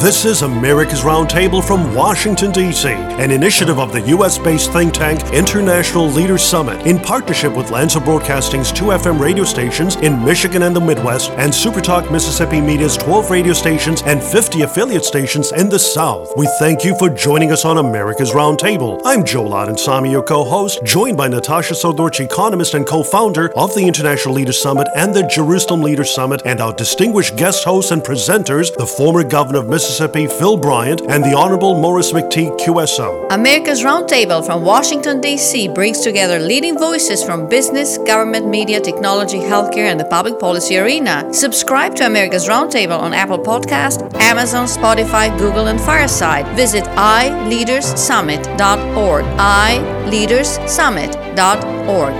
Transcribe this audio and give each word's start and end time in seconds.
This 0.00 0.24
is 0.24 0.42
America's 0.42 1.00
Roundtable 1.00 1.60
from 1.62 1.92
Washington, 1.92 2.52
D.C., 2.52 2.88
an 2.88 3.32
initiative 3.32 3.80
of 3.80 3.90
the 3.90 4.00
U.S. 4.02 4.38
based 4.38 4.72
think 4.72 4.94
tank 4.94 5.20
International 5.34 6.06
Leaders 6.06 6.40
Summit 6.44 6.86
in 6.86 7.00
partnership 7.00 7.52
with 7.52 7.72
Lanser 7.72 7.98
Broadcasting's 7.98 8.70
two 8.70 8.84
FM 8.84 9.18
radio 9.18 9.42
stations 9.42 9.96
in 9.96 10.24
Michigan 10.24 10.62
and 10.62 10.76
the 10.76 10.80
Midwest 10.80 11.32
and 11.32 11.52
Supertalk 11.52 12.12
Mississippi 12.12 12.60
Media's 12.60 12.96
12 12.96 13.28
radio 13.28 13.52
stations 13.52 14.02
and 14.02 14.22
50 14.22 14.62
affiliate 14.62 15.04
stations 15.04 15.50
in 15.50 15.68
the 15.68 15.80
South. 15.80 16.32
We 16.36 16.48
thank 16.60 16.84
you 16.84 16.96
for 16.96 17.10
joining 17.10 17.50
us 17.50 17.64
on 17.64 17.78
America's 17.78 18.30
Roundtable. 18.30 19.02
I'm 19.04 19.24
Joel 19.24 19.50
Samy, 19.50 20.12
your 20.12 20.22
co 20.22 20.44
host, 20.44 20.78
joined 20.84 21.16
by 21.16 21.26
Natasha 21.26 21.74
Srdoc, 21.74 22.20
economist 22.20 22.74
and 22.74 22.86
co 22.86 23.02
founder 23.02 23.50
of 23.56 23.74
the 23.74 23.88
International 23.88 24.36
Leaders 24.36 24.62
Summit 24.62 24.86
and 24.94 25.12
the 25.12 25.26
Jerusalem 25.26 25.80
Leaders 25.80 26.14
Summit, 26.14 26.40
and 26.44 26.60
our 26.60 26.72
distinguished 26.72 27.36
guest 27.36 27.64
hosts 27.64 27.90
and 27.90 28.00
presenters, 28.00 28.72
the 28.76 28.86
former 28.86 29.24
governor 29.24 29.58
of 29.58 29.68
Mississippi. 29.68 29.87
Mississippi, 29.88 30.26
Phil 30.26 30.58
Bryant, 30.58 31.00
and 31.08 31.24
the 31.24 31.34
Honorable 31.34 31.80
Maurice 31.80 32.12
McTigue 32.12 32.60
QSO. 32.60 33.26
America's 33.32 33.82
Roundtable 33.82 34.44
from 34.44 34.62
Washington, 34.62 35.22
D.C. 35.22 35.68
brings 35.68 36.02
together 36.02 36.38
leading 36.38 36.78
voices 36.78 37.24
from 37.24 37.48
business, 37.48 37.96
government, 37.96 38.46
media, 38.46 38.82
technology, 38.82 39.38
healthcare, 39.38 39.90
and 39.90 39.98
the 39.98 40.04
public 40.04 40.38
policy 40.38 40.76
arena. 40.76 41.32
Subscribe 41.32 41.96
to 41.96 42.04
America's 42.04 42.48
Roundtable 42.48 42.98
on 42.98 43.14
Apple 43.14 43.38
Podcast, 43.38 44.14
Amazon, 44.20 44.66
Spotify, 44.66 45.34
Google, 45.38 45.68
and 45.68 45.80
Fireside. 45.80 46.46
Visit 46.54 46.84
iLeadersSummit.org. 46.84 49.24
iLeadersSummit.org. 49.24 52.12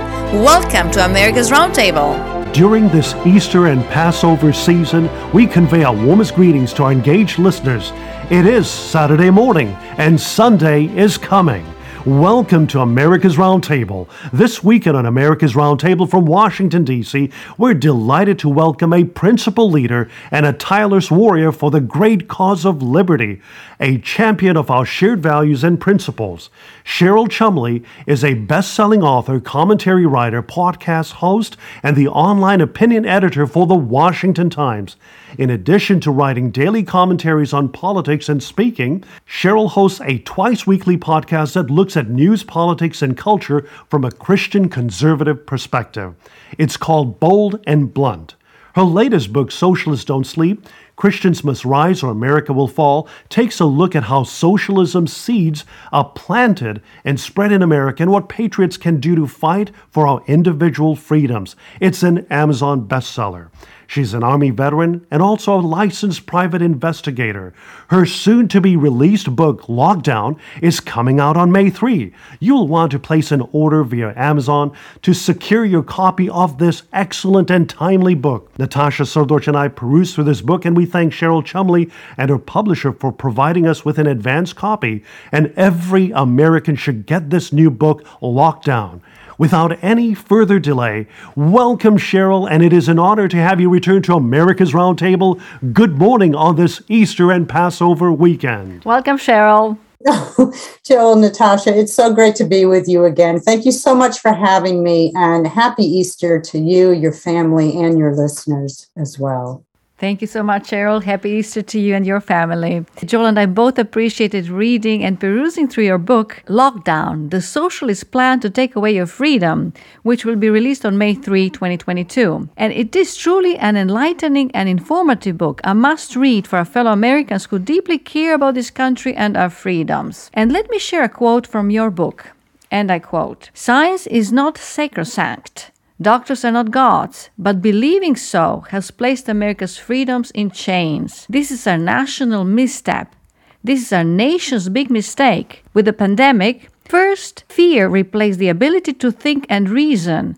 Welcome 0.43 0.91
to 0.91 1.05
America's 1.05 1.51
Roundtable. 1.51 2.38
During 2.53 2.89
this 2.89 3.13
Easter 3.27 3.67
and 3.67 3.85
Passover 3.85 4.51
season, 4.51 5.07
we 5.31 5.45
convey 5.45 5.83
our 5.83 5.95
warmest 5.95 6.35
greetings 6.35 6.73
to 6.73 6.83
our 6.83 6.91
engaged 6.91 7.37
listeners. 7.37 7.91
It 8.31 8.45
is 8.45 8.69
Saturday 8.69 9.29
morning, 9.29 9.69
and 9.97 10.19
Sunday 10.19 10.85
is 10.85 11.17
coming. 11.17 11.65
Welcome 12.09 12.65
to 12.69 12.79
America's 12.79 13.35
Roundtable. 13.35 14.09
This 14.33 14.63
weekend 14.63 14.97
on 14.97 15.05
America's 15.05 15.53
Roundtable 15.53 16.09
from 16.09 16.25
Washington, 16.25 16.83
D.C., 16.83 17.29
we're 17.55 17.75
delighted 17.75 18.39
to 18.39 18.49
welcome 18.49 18.93
a 18.93 19.03
principal 19.03 19.69
leader 19.69 20.09
and 20.31 20.43
a 20.43 20.53
tireless 20.53 21.11
warrior 21.11 21.51
for 21.51 21.69
the 21.69 21.79
great 21.79 22.27
cause 22.27 22.65
of 22.65 22.81
liberty, 22.81 23.39
a 23.79 23.99
champion 23.99 24.57
of 24.57 24.71
our 24.71 24.87
shared 24.87 25.21
values 25.21 25.63
and 25.63 25.79
principles. 25.79 26.49
Cheryl 26.83 27.29
Chumley 27.29 27.83
is 28.07 28.23
a 28.23 28.33
best 28.33 28.73
selling 28.73 29.03
author, 29.03 29.39
commentary 29.39 30.07
writer, 30.07 30.41
podcast 30.41 31.11
host, 31.11 31.57
and 31.83 31.95
the 31.95 32.07
online 32.07 32.59
opinion 32.59 33.05
editor 33.05 33.45
for 33.45 33.67
the 33.67 33.75
Washington 33.75 34.49
Times. 34.49 34.95
In 35.37 35.51
addition 35.51 35.99
to 35.99 36.11
writing 36.11 36.49
daily 36.49 36.81
commentaries 36.81 37.53
on 37.53 37.69
politics 37.69 38.27
and 38.29 38.41
speaking, 38.41 39.03
Cheryl 39.27 39.69
hosts 39.69 40.01
a 40.01 40.17
twice 40.19 40.65
weekly 40.65 40.97
podcast 40.97 41.53
that 41.53 41.69
looks 41.69 41.95
at 41.95 41.98
news, 42.07 42.43
politics, 42.43 43.01
and 43.01 43.17
culture 43.17 43.67
from 43.89 44.05
a 44.05 44.11
Christian 44.11 44.69
conservative 44.69 45.45
perspective. 45.45 46.13
It's 46.57 46.77
called 46.77 47.19
Bold 47.19 47.59
and 47.65 47.93
Blunt. 47.93 48.35
Her 48.75 48.83
latest 48.83 49.33
book, 49.33 49.51
Socialists 49.51 50.05
Don't 50.05 50.25
Sleep 50.25 50.65
Christians 50.99 51.45
Must 51.45 51.63
Rise 51.63 52.03
or 52.03 52.11
America 52.11 52.51
Will 52.51 52.67
Fall, 52.67 53.07
takes 53.29 53.61
a 53.61 53.65
look 53.65 53.95
at 53.95 54.03
how 54.03 54.23
socialism 54.23 55.07
seeds 55.07 55.63
are 55.93 56.03
planted 56.03 56.81
and 57.05 57.17
spread 57.17 57.53
in 57.53 57.63
America 57.63 58.03
and 58.03 58.11
what 58.11 58.27
patriots 58.27 58.75
can 58.75 58.99
do 58.99 59.15
to 59.15 59.25
fight 59.25 59.71
for 59.89 60.05
our 60.07 60.21
individual 60.27 60.97
freedoms. 60.97 61.55
It's 61.79 62.03
an 62.03 62.27
Amazon 62.29 62.85
bestseller. 62.85 63.49
She's 63.89 64.13
an 64.13 64.23
Army 64.23 64.51
veteran 64.51 65.07
and 65.09 65.19
also 65.19 65.55
a 65.55 65.61
licensed 65.61 66.27
private 66.27 66.61
investigator. 66.61 67.55
Her 67.87 68.05
soon 68.05 68.47
to 68.49 68.61
be 68.61 68.75
released 68.75 69.35
book, 69.35 69.63
Lockdown, 69.63 70.37
is 70.61 70.79
coming 70.79 71.19
out 71.19 71.35
on 71.35 71.51
May 71.51 71.71
3. 71.71 72.13
You'll 72.39 72.67
want 72.67 72.91
to 72.91 72.99
place 72.99 73.31
an 73.31 73.41
order 73.51 73.83
via 73.83 74.13
Amazon 74.15 74.73
to 75.01 75.15
secure 75.15 75.65
your 75.65 75.81
copy 75.81 76.29
of 76.29 76.59
this 76.59 76.83
excellent 76.93 77.49
and 77.49 77.67
timely 77.67 78.13
book. 78.13 78.51
Natasha 78.59 79.03
Srdoc 79.03 79.47
and 79.47 79.57
I 79.57 79.69
perused 79.69 80.13
through 80.13 80.25
this 80.25 80.41
book, 80.41 80.65
and 80.65 80.77
we 80.77 80.85
thank 80.85 81.11
Cheryl 81.11 81.43
Chumley 81.43 81.89
and 82.15 82.29
her 82.29 82.37
publisher 82.37 82.93
for 82.93 83.11
providing 83.11 83.65
us 83.65 83.83
with 83.83 83.97
an 83.97 84.05
advance 84.05 84.53
copy. 84.53 85.03
And 85.31 85.51
every 85.57 86.11
American 86.11 86.75
should 86.75 87.07
get 87.07 87.31
this 87.31 87.51
new 87.51 87.71
book, 87.71 88.03
Lockdown. 88.21 89.01
Without 89.39 89.81
any 89.81 90.13
further 90.13 90.59
delay, 90.59 91.07
welcome, 91.33 91.97
Cheryl, 91.97 92.45
and 92.51 92.61
it 92.61 92.73
is 92.73 92.89
an 92.89 92.99
honor 92.99 93.29
to 93.29 93.37
have 93.37 93.61
you 93.61 93.69
return 93.69 94.01
to 94.01 94.15
America's 94.15 94.73
Roundtable. 94.73 95.41
Good 95.71 95.97
morning 95.97 96.35
on 96.35 96.57
this 96.57 96.81
Easter 96.89 97.31
and 97.31 97.47
Passover 97.47 98.11
weekend. 98.11 98.83
Welcome, 98.83 99.17
Cheryl. 99.17 99.77
Jill, 100.83 101.15
Natasha, 101.15 101.73
it's 101.73 101.93
so 101.93 102.13
great 102.13 102.35
to 102.35 102.43
be 102.43 102.65
with 102.65 102.89
you 102.89 103.05
again. 103.05 103.39
Thank 103.39 103.63
you 103.63 103.71
so 103.71 103.95
much 103.95 104.19
for 104.19 104.33
having 104.33 104.83
me, 104.83 105.13
and 105.15 105.47
happy 105.47 105.85
Easter 105.85 106.41
to 106.41 106.59
you, 106.59 106.91
your 106.91 107.13
family, 107.13 107.77
and 107.81 107.97
your 107.97 108.13
listeners 108.13 108.89
as 108.97 109.17
well. 109.17 109.63
Thank 109.99 110.21
you 110.21 110.27
so 110.27 110.43
much, 110.43 110.69
Cheryl. 110.69 111.03
Happy 111.03 111.29
Easter 111.31 111.61
to 111.61 111.77
you 111.77 111.93
and 111.93 112.07
your 112.07 112.21
family. 112.21 112.85
Joel 113.03 113.25
and 113.25 113.37
I 113.37 113.45
both 113.45 113.77
appreciated 113.77 114.47
reading 114.47 115.03
and 115.03 115.19
perusing 115.19 115.67
through 115.67 115.83
your 115.83 115.97
book, 115.97 116.41
Lockdown 116.47 117.29
The 117.31 117.41
Socialist 117.41 118.09
Plan 118.09 118.39
to 118.39 118.49
Take 118.49 118.77
Away 118.77 118.95
Your 118.95 119.07
Freedom, 119.07 119.73
which 120.03 120.23
will 120.23 120.37
be 120.37 120.49
released 120.49 120.85
on 120.85 120.97
May 120.97 121.15
3, 121.15 121.49
2022. 121.49 122.47
And 122.55 122.71
it 122.71 122.95
is 122.95 123.17
truly 123.17 123.57
an 123.57 123.75
enlightening 123.75 124.51
and 124.51 124.69
informative 124.69 125.37
book, 125.37 125.59
a 125.65 125.75
must 125.75 126.15
read 126.15 126.47
for 126.47 126.59
our 126.59 126.65
fellow 126.65 126.93
Americans 126.93 127.47
who 127.47 127.59
deeply 127.59 127.97
care 127.97 128.35
about 128.35 128.53
this 128.53 128.71
country 128.71 129.13
and 129.13 129.35
our 129.35 129.49
freedoms. 129.49 130.31
And 130.33 130.53
let 130.53 130.69
me 130.69 130.79
share 130.79 131.03
a 131.03 131.09
quote 131.09 131.45
from 131.45 131.69
your 131.69 131.91
book. 131.91 132.31
And 132.71 132.89
I 132.89 132.99
quote 132.99 133.49
Science 133.53 134.07
is 134.07 134.31
not 134.31 134.57
sacrosanct. 134.57 135.71
Doctors 136.01 136.45
are 136.45 136.51
not 136.51 136.71
gods, 136.71 137.29
but 137.37 137.61
believing 137.61 138.15
so 138.15 138.63
has 138.69 138.89
placed 138.89 139.27
America's 139.27 139.77
freedoms 139.77 140.31
in 140.31 140.49
chains. 140.49 141.25
This 141.29 141.51
is 141.51 141.67
our 141.67 141.77
national 141.77 142.45
misstep. 142.45 143.13
This 143.61 143.81
is 143.81 143.91
our 143.91 144.05
nation's 144.05 144.69
big 144.69 144.89
mistake. 144.89 145.65
With 145.73 145.83
the 145.83 145.91
pandemic, 145.91 146.69
first, 146.85 147.43
fear 147.49 147.89
replaced 147.89 148.39
the 148.39 148.47
ability 148.47 148.93
to 148.93 149.11
think 149.11 149.45
and 149.49 149.69
reason. 149.69 150.37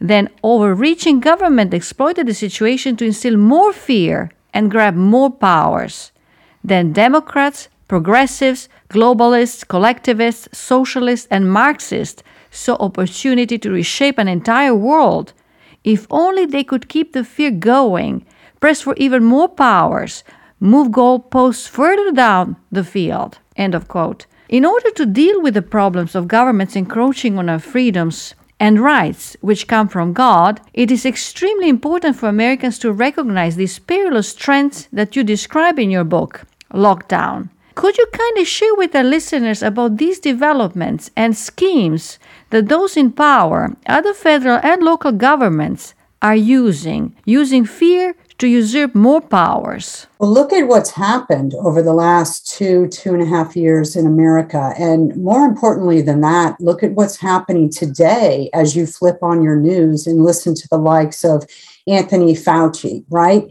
Then, 0.00 0.30
overreaching 0.42 1.20
government 1.20 1.74
exploited 1.74 2.26
the 2.26 2.34
situation 2.34 2.96
to 2.96 3.04
instill 3.04 3.36
more 3.36 3.74
fear 3.74 4.30
and 4.54 4.70
grab 4.70 4.94
more 4.94 5.30
powers. 5.30 6.10
Then, 6.64 6.94
Democrats, 6.94 7.68
progressives, 7.86 8.70
globalists, 8.88 9.68
collectivists, 9.68 10.48
socialists, 10.56 11.28
and 11.30 11.52
Marxists 11.52 12.22
saw 12.52 12.76
opportunity 12.76 13.58
to 13.58 13.72
reshape 13.72 14.18
an 14.18 14.28
entire 14.28 14.74
world. 14.74 15.32
If 15.82 16.06
only 16.10 16.46
they 16.46 16.62
could 16.62 16.88
keep 16.88 17.12
the 17.12 17.24
fear 17.24 17.50
going, 17.50 18.24
press 18.60 18.82
for 18.82 18.94
even 18.96 19.24
more 19.24 19.48
powers, 19.48 20.22
move 20.60 20.88
goalposts 20.88 21.66
further 21.66 22.12
down 22.12 22.56
the 22.70 22.84
field. 22.84 23.38
End 23.56 23.74
of 23.74 23.88
quote. 23.88 24.26
In 24.48 24.64
order 24.64 24.90
to 24.90 25.06
deal 25.06 25.40
with 25.40 25.54
the 25.54 25.62
problems 25.62 26.14
of 26.14 26.28
governments 26.28 26.76
encroaching 26.76 27.38
on 27.38 27.48
our 27.48 27.58
freedoms 27.58 28.34
and 28.60 28.78
rights 28.78 29.36
which 29.40 29.66
come 29.66 29.88
from 29.88 30.12
God, 30.12 30.60
it 30.74 30.90
is 30.90 31.06
extremely 31.06 31.68
important 31.68 32.16
for 32.16 32.28
Americans 32.28 32.78
to 32.80 32.92
recognize 32.92 33.56
these 33.56 33.78
perilous 33.78 34.34
trends 34.34 34.88
that 34.92 35.16
you 35.16 35.24
describe 35.24 35.78
in 35.78 35.90
your 35.90 36.04
book, 36.04 36.44
Lockdown. 36.72 37.48
Could 37.74 37.96
you 37.98 38.06
kind 38.12 38.38
of 38.38 38.46
share 38.46 38.74
with 38.74 38.94
our 38.94 39.04
listeners 39.04 39.62
about 39.62 39.96
these 39.96 40.20
developments 40.20 41.10
and 41.16 41.36
schemes 41.36 42.18
that 42.50 42.68
those 42.68 42.96
in 42.96 43.12
power, 43.12 43.76
other 43.86 44.14
federal 44.14 44.60
and 44.62 44.82
local 44.82 45.12
governments, 45.12 45.94
are 46.22 46.36
using, 46.36 47.16
using 47.24 47.64
fear 47.64 48.14
to 48.38 48.48
usurp 48.48 48.94
more 48.94 49.20
powers. 49.20 50.06
Well, 50.18 50.32
look 50.32 50.52
at 50.52 50.66
what's 50.66 50.90
happened 50.90 51.54
over 51.60 51.82
the 51.82 51.92
last 51.92 52.48
two, 52.48 52.88
two 52.88 53.12
and 53.14 53.22
a 53.22 53.26
half 53.26 53.54
years 53.54 53.94
in 53.94 54.06
America. 54.06 54.72
And 54.78 55.14
more 55.16 55.44
importantly 55.44 56.02
than 56.02 56.22
that, 56.22 56.60
look 56.60 56.82
at 56.82 56.92
what's 56.92 57.16
happening 57.16 57.70
today 57.70 58.50
as 58.52 58.74
you 58.74 58.86
flip 58.86 59.18
on 59.22 59.42
your 59.42 59.56
news 59.56 60.06
and 60.06 60.24
listen 60.24 60.54
to 60.54 60.68
the 60.70 60.78
likes 60.78 61.24
of 61.24 61.44
Anthony 61.86 62.34
Fauci, 62.34 63.04
right? 63.10 63.44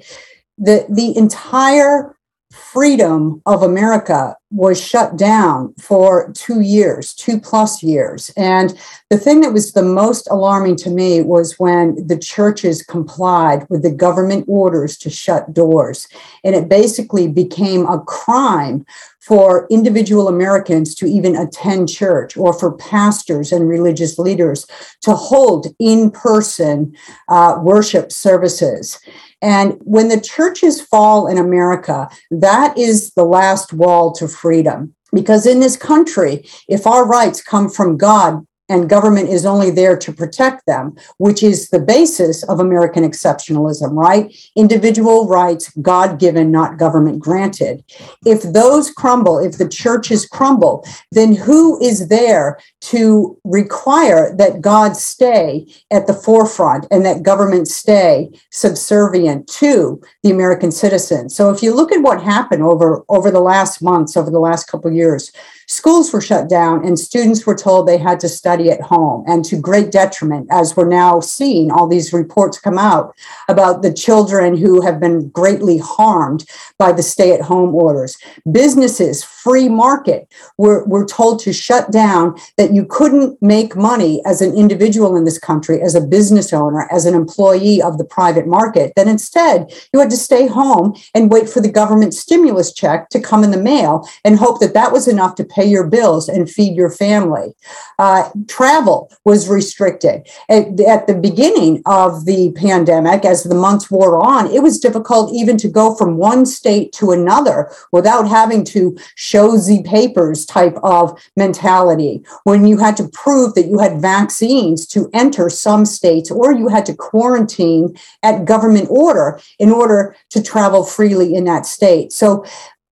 The, 0.57 0.85
the 0.89 1.15
entire 1.18 2.15
freedom 2.51 3.42
of 3.45 3.63
America 3.63 4.36
was 4.51 4.81
shut 4.81 5.18
down 5.18 5.74
for 5.80 6.31
two 6.33 6.59
years, 6.59 7.13
two 7.13 7.39
plus 7.39 7.81
years. 7.81 8.31
And 8.36 8.77
the 9.09 9.18
thing 9.18 9.42
that 9.42 9.53
was 9.53 9.71
the 9.71 9.81
most 9.81 10.27
alarming 10.30 10.75
to 10.77 10.89
me 10.89 11.21
was 11.21 11.57
when 11.57 11.95
the 12.06 12.18
churches 12.18 12.83
complied 12.83 13.65
with 13.69 13.81
the 13.81 13.92
government 13.92 14.45
orders 14.48 14.98
to 15.00 15.09
shut 15.09 15.53
doors. 15.53 16.07
And 16.44 16.53
it 16.53 16.68
basically 16.68 17.30
became 17.30 17.86
a 17.86 18.01
crime 18.01 18.86
for 19.21 19.68
individual 19.69 20.27
Americans 20.27 20.95
to 20.95 21.06
even 21.06 21.36
attend 21.36 21.88
church 21.88 22.36
or 22.36 22.51
for 22.54 22.74
pastors 22.74 23.51
and 23.51 23.69
religious 23.69 24.18
leaders 24.18 24.65
to 25.01 25.13
hold 25.13 25.68
in 25.80 26.12
person 26.12 26.94
uh, 27.30 27.57
worship 27.62 28.12
services. 28.12 29.00
And 29.41 29.77
when 29.81 30.09
the 30.09 30.21
churches 30.21 30.81
fall 30.81 31.27
in 31.27 31.38
America, 31.38 32.09
that 32.29 32.77
is 32.77 33.11
the 33.11 33.25
last 33.25 33.73
wall 33.73 34.11
to 34.13 34.27
freedom. 34.27 34.93
Because 35.13 35.45
in 35.45 35.59
this 35.59 35.75
country, 35.75 36.45
if 36.69 36.88
our 36.88 37.05
rights 37.05 37.41
come 37.41 37.69
from 37.69 37.97
God, 37.97 38.45
and 38.71 38.89
government 38.89 39.27
is 39.27 39.45
only 39.45 39.69
there 39.69 39.97
to 39.97 40.13
protect 40.13 40.65
them, 40.65 40.95
which 41.18 41.44
is 41.44 41.69
the 41.69 41.79
basis 41.79 42.41
of 42.44 42.59
American 42.59 43.03
exceptionalism, 43.03 43.94
right? 43.94 44.33
Individual 44.56 45.27
rights, 45.27 45.69
God 45.81 46.19
given, 46.19 46.51
not 46.51 46.77
government 46.77 47.19
granted. 47.19 47.83
If 48.25 48.41
those 48.44 48.89
crumble, 48.89 49.39
if 49.39 49.57
the 49.57 49.68
churches 49.68 50.25
crumble, 50.25 50.85
then 51.12 51.35
who 51.35 51.81
is 51.83 52.07
there 52.07 52.59
to 52.91 53.38
require 53.44 54.33
that 54.38 54.62
God 54.62 54.95
stay 54.95 55.68
at 55.91 56.07
the 56.07 56.13
forefront 56.13 56.88
and 56.91 57.06
that 57.06 57.23
government 57.23 57.68
stay 57.68 58.29
subservient 58.51 59.47
to 59.47 60.01
the 60.23 60.31
American 60.31 60.71
citizen? 60.71 61.29
So 61.29 61.50
if 61.50 61.62
you 61.62 61.75
look 61.75 61.91
at 61.91 62.01
what 62.01 62.23
happened 62.23 62.63
over, 62.63 63.03
over 63.09 63.31
the 63.31 63.41
last 63.41 63.83
months, 63.83 64.15
over 64.15 64.31
the 64.31 64.39
last 64.39 64.65
couple 64.68 64.91
years, 64.91 65.31
schools 65.67 66.11
were 66.11 66.21
shut 66.21 66.49
down 66.49 66.85
and 66.85 66.97
students 66.97 67.45
were 67.45 67.55
told 67.55 67.87
they 67.87 67.97
had 67.97 68.19
to 68.19 68.29
study 68.29 68.69
at 68.69 68.81
home 68.81 69.23
and 69.27 69.43
to 69.45 69.55
great 69.59 69.91
detriment 69.91 70.47
as 70.51 70.75
we're 70.75 70.87
now 70.87 71.19
seeing 71.19 71.71
all 71.71 71.87
these 71.87 72.13
reports 72.13 72.59
come 72.59 72.77
out 72.77 73.15
about 73.47 73.81
the 73.81 73.93
children 73.93 74.57
who 74.57 74.81
have 74.81 74.99
been 74.99 75.29
greatly 75.29 75.77
harmed 75.77 76.45
by 76.77 76.91
the 76.91 77.03
stay 77.03 77.33
at 77.33 77.41
home 77.41 77.75
orders. 77.75 78.17
Businesses 78.51 79.23
free 79.23 79.69
market 79.69 80.31
were, 80.57 80.85
were 80.85 81.05
told 81.05 81.39
to 81.39 81.53
shut 81.53 81.91
down 81.91 82.35
that 82.57 82.73
you 82.73 82.85
couldn't 82.85 83.41
make 83.41 83.75
money 83.75 84.21
as 84.25 84.41
an 84.41 84.55
individual 84.55 85.15
in 85.15 85.25
this 85.25 85.39
country 85.39 85.81
as 85.81 85.95
a 85.95 86.01
business 86.01 86.53
owner 86.53 86.87
as 86.91 87.05
an 87.05 87.15
employee 87.15 87.81
of 87.81 87.97
the 87.97 88.03
private 88.03 88.47
market 88.47 88.93
that 88.95 89.07
instead 89.07 89.71
you 89.93 89.99
had 89.99 90.09
to 90.09 90.17
stay 90.17 90.47
home 90.47 90.95
and 91.13 91.31
wait 91.31 91.49
for 91.49 91.61
the 91.61 91.71
government 91.71 92.13
stimulus 92.13 92.73
check 92.73 93.09
to 93.09 93.19
come 93.19 93.43
in 93.43 93.51
the 93.51 93.57
mail 93.57 94.07
and 94.23 94.37
hope 94.37 94.59
that 94.59 94.73
that 94.73 94.91
was 94.91 95.07
enough 95.07 95.35
to 95.35 95.43
pay 95.43 95.60
pay 95.61 95.69
your 95.69 95.87
bills 95.87 96.27
and 96.27 96.49
feed 96.49 96.75
your 96.75 96.89
family. 96.89 97.53
Uh, 97.99 98.29
travel 98.47 99.11
was 99.25 99.47
restricted. 99.47 100.27
At, 100.49 100.79
at 100.79 101.07
the 101.07 101.13
beginning 101.13 101.83
of 101.85 102.25
the 102.25 102.51
pandemic, 102.53 103.25
as 103.25 103.43
the 103.43 103.55
months 103.55 103.91
wore 103.91 104.23
on, 104.23 104.49
it 104.51 104.63
was 104.63 104.79
difficult 104.79 105.33
even 105.33 105.57
to 105.57 105.69
go 105.69 105.95
from 105.95 106.17
one 106.17 106.45
state 106.45 106.91
to 106.93 107.11
another 107.11 107.71
without 107.91 108.27
having 108.27 108.63
to 108.65 108.97
show 109.15 109.51
the 109.51 109.83
papers 109.83 110.45
type 110.45 110.77
of 110.83 111.19
mentality. 111.37 112.23
When 112.43 112.65
you 112.65 112.77
had 112.77 112.97
to 112.97 113.09
prove 113.09 113.53
that 113.53 113.67
you 113.67 113.77
had 113.79 114.01
vaccines 114.01 114.87
to 114.87 115.09
enter 115.13 115.49
some 115.49 115.85
states, 115.85 116.31
or 116.31 116.51
you 116.51 116.67
had 116.69 116.85
to 116.87 116.95
quarantine 116.95 117.95
at 118.23 118.45
government 118.45 118.87
order 118.89 119.39
in 119.59 119.71
order 119.71 120.15
to 120.29 120.41
travel 120.41 120.83
freely 120.83 121.35
in 121.35 121.43
that 121.45 121.65
state. 121.65 122.11
So 122.11 122.45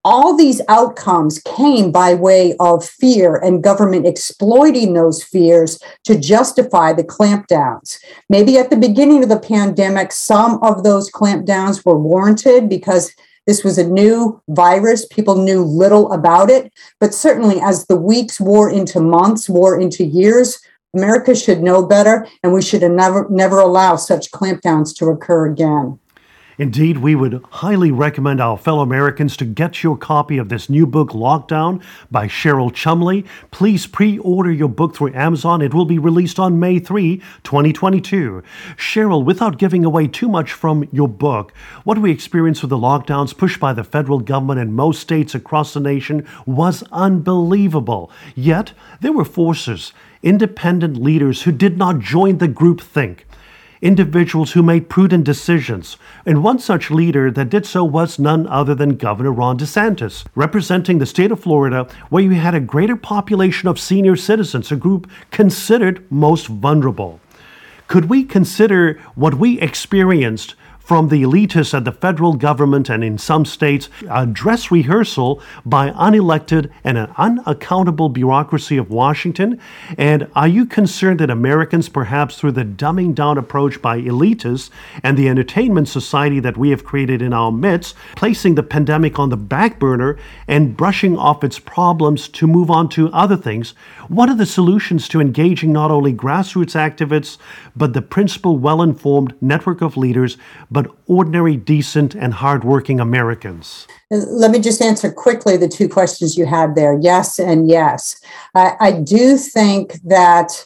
all 0.06 0.36
these 0.36 0.62
outcomes 0.69 1.40
came 1.40 1.92
by 1.92 2.13
way 2.13 2.56
of 2.60 2.86
fear 2.86 3.36
and 3.36 3.63
government 3.63 4.06
exploiting 4.06 4.94
those 4.94 5.24
fears 5.24 5.80
to 6.06 6.18
justify 6.18 6.94
the 6.94 7.04
clampdowns. 7.04 8.00
Maybe 8.30 8.57
at 8.57 8.69
the 8.69 8.78
beginning 8.78 9.24
of 9.24 9.30
the 9.30 9.40
pandemic, 9.40 10.12
some 10.12 10.62
of 10.63 10.84
those 10.84 11.12
clampdowns 11.12 11.86
were 11.86 11.98
warranted 11.98 12.69
because 12.69 13.13
this 13.46 13.63
was 13.63 13.78
a 13.78 13.88
new 13.88 14.42
virus. 14.50 15.07
People 15.07 15.36
knew 15.36 15.63
little 15.63 16.12
about 16.12 16.50
it. 16.50 16.72
But 17.00 17.13
certainly, 17.13 17.60
as 17.60 17.86
the 17.88 17.98
weeks 17.98 18.40
wore 18.40 18.69
into 18.69 19.00
months, 19.00 19.50
wore 19.50 19.80
into 19.80 20.06
years, 20.06 20.60
America 20.95 21.36
should 21.36 21.62
know 21.62 21.86
better, 21.86 22.28
and 22.44 22.54
we 22.54 22.62
should 22.62 22.81
never, 22.81 23.28
never 23.30 23.60
allow 23.60 23.95
such 23.95 24.31
clampdowns 24.31 24.95
to 24.98 25.06
occur 25.10 25.45
again. 25.48 26.00
Indeed, 26.60 26.98
we 26.98 27.16
would 27.16 27.42
highly 27.52 27.90
recommend 27.90 28.42
our 28.42 28.58
fellow 28.58 28.82
Americans 28.82 29.38
to 29.38 29.46
get 29.46 29.82
your 29.82 29.96
copy 29.96 30.38
of 30.38 30.50
this 30.50 30.70
new 30.70 30.86
book, 30.86 31.12
Lockdown, 31.12 31.82
by 32.12 32.28
Cheryl 32.28 32.74
Chumley. 32.74 33.26
Please 33.50 33.88
pre 33.88 34.18
order 34.18 34.52
your 34.52 34.68
book 34.68 34.94
through 34.94 35.14
Amazon. 35.14 35.62
It 35.62 35.74
will 35.74 35.86
be 35.86 35.98
released 35.98 36.38
on 36.38 36.60
May 36.60 36.80
3, 36.80 37.20
2022. 37.44 38.44
Cheryl, 38.76 39.24
without 39.24 39.58
giving 39.58 39.86
away 39.86 40.08
too 40.08 40.28
much 40.28 40.52
from 40.52 40.86
your 40.92 41.08
book, 41.08 41.54
what 41.86 41.98
we 41.98 42.12
experienced 42.12 42.62
with 42.62 42.72
the 42.72 42.78
lockdowns 42.78 43.38
pushed 43.38 43.62
by 43.62 43.72
the 43.72 43.86
federal 43.86 44.20
government 44.20 44.60
in 44.60 44.74
most 44.74 45.00
states 45.00 45.34
across 45.34 45.74
the 45.74 45.80
nation 45.80 46.28
was 46.46 46.84
unbelievable. 46.92 48.12
Yet, 48.36 48.74
there 49.00 49.14
were 49.14 49.24
forces, 49.24 49.94
independent 50.22 50.98
leaders 50.98 51.44
who 51.44 51.54
did 51.54 51.78
not 51.78 52.00
join 52.00 52.40
the 52.40 52.50
group 52.50 52.82
think 52.82 53.26
individuals 53.81 54.52
who 54.52 54.64
made 54.64 54.90
prudent 54.90 55.24
decisions. 55.24 55.98
And 56.26 56.44
one 56.44 56.60
such 56.60 56.92
leader 56.92 57.31
that 57.31 57.50
did 57.50 57.66
so 57.66 57.84
was 57.84 58.20
none 58.20 58.48
other 58.48 58.76
than 58.76 58.98
Governor 58.98 59.31
Ron 59.31 59.58
DeSantis, 59.58 60.26
representing 60.36 61.00
the 61.00 61.06
state 61.06 61.31
of 61.31 61.40
Florida, 61.40 61.88
where 62.10 62.24
you 62.24 62.31
had 62.31 62.56
a 62.56 62.60
greater 62.60 62.96
population 62.96 63.70
of 63.70 63.80
senior 63.80 64.16
citizens, 64.16 64.72
a 64.72 64.76
group 64.76 65.10
considered 65.31 66.06
most 66.12 66.48
vulnerable. 66.48 67.20
Could 67.88 68.06
we 68.06 68.24
consider 68.24 69.00
what 69.16 69.36
we 69.36 69.60
experienced 69.60 70.56
from 70.90 71.10
the 71.10 71.22
elitists 71.22 71.76
at 71.76 71.86
the 71.86 71.92
federal 71.92 72.34
government 72.34 72.90
and 72.90 73.04
in 73.04 73.16
some 73.16 73.46
states 73.46 73.90
a 74.10 74.26
dress 74.26 74.72
rehearsal 74.72 75.40
by 75.64 75.92
unelected 75.92 76.68
and 76.84 76.98
an 76.98 77.14
unaccountable 77.16 78.10
bureaucracy 78.10 78.76
of 78.76 78.90
Washington? 78.90 79.62
And 80.00 80.28
are 80.36 80.48
you 80.48 80.66
concerned 80.66 81.20
that 81.20 81.30
Americans, 81.30 81.90
perhaps 81.90 82.40
through 82.40 82.54
the 82.54 82.66
dumbing 82.66 83.14
down 83.14 83.38
approach 83.38 83.80
by 83.84 84.02
elitists 84.02 84.72
and 85.04 85.16
the 85.16 85.30
entertainment 85.30 85.88
society 85.88 86.40
that 86.40 86.58
we 86.58 86.72
have 86.72 86.84
created 86.84 87.22
in 87.22 87.34
our 87.34 87.52
midst, 87.52 87.96
placing 88.16 88.56
the 88.56 88.64
pandemic 88.64 89.20
on 89.20 89.30
the 89.30 89.38
back 89.38 89.78
burner 89.78 90.18
and 90.48 90.76
brushing 90.76 91.16
off 91.16 91.44
its 91.44 91.60
problems 91.60 92.28
to 92.30 92.48
move 92.48 92.72
on 92.72 92.90
to 92.90 93.14
other 93.14 93.38
things? 93.38 93.76
What 94.08 94.28
are 94.28 94.36
the 94.36 94.48
solutions 94.48 95.08
to 95.10 95.22
engaging 95.22 95.72
not 95.72 95.92
only 95.92 96.14
grassroots 96.16 96.74
activists, 96.74 97.38
but 97.76 97.94
the 97.94 98.02
principal 98.02 98.58
well 98.58 98.82
informed 98.82 99.36
network 99.40 99.82
of 99.82 99.96
leaders? 99.96 100.36
but 100.79 100.79
ordinary, 101.08 101.58
decent, 101.58 102.16
and 102.16 102.34
hardworking 102.34 103.00
Americans? 103.00 103.88
Let 104.12 104.52
me 104.52 104.60
just 104.60 104.81
answer 104.81 105.12
quickly 105.12 105.58
the 105.58 105.68
two 105.68 105.88
questions 105.88 106.38
you 106.38 106.46
had 106.46 106.76
there 106.76 106.98
yes 107.00 107.40
and 107.40 107.70
yes. 107.70 108.20
I, 108.56 108.76
I 108.80 108.92
do 108.92 109.38
think 109.38 109.94
that 110.04 110.66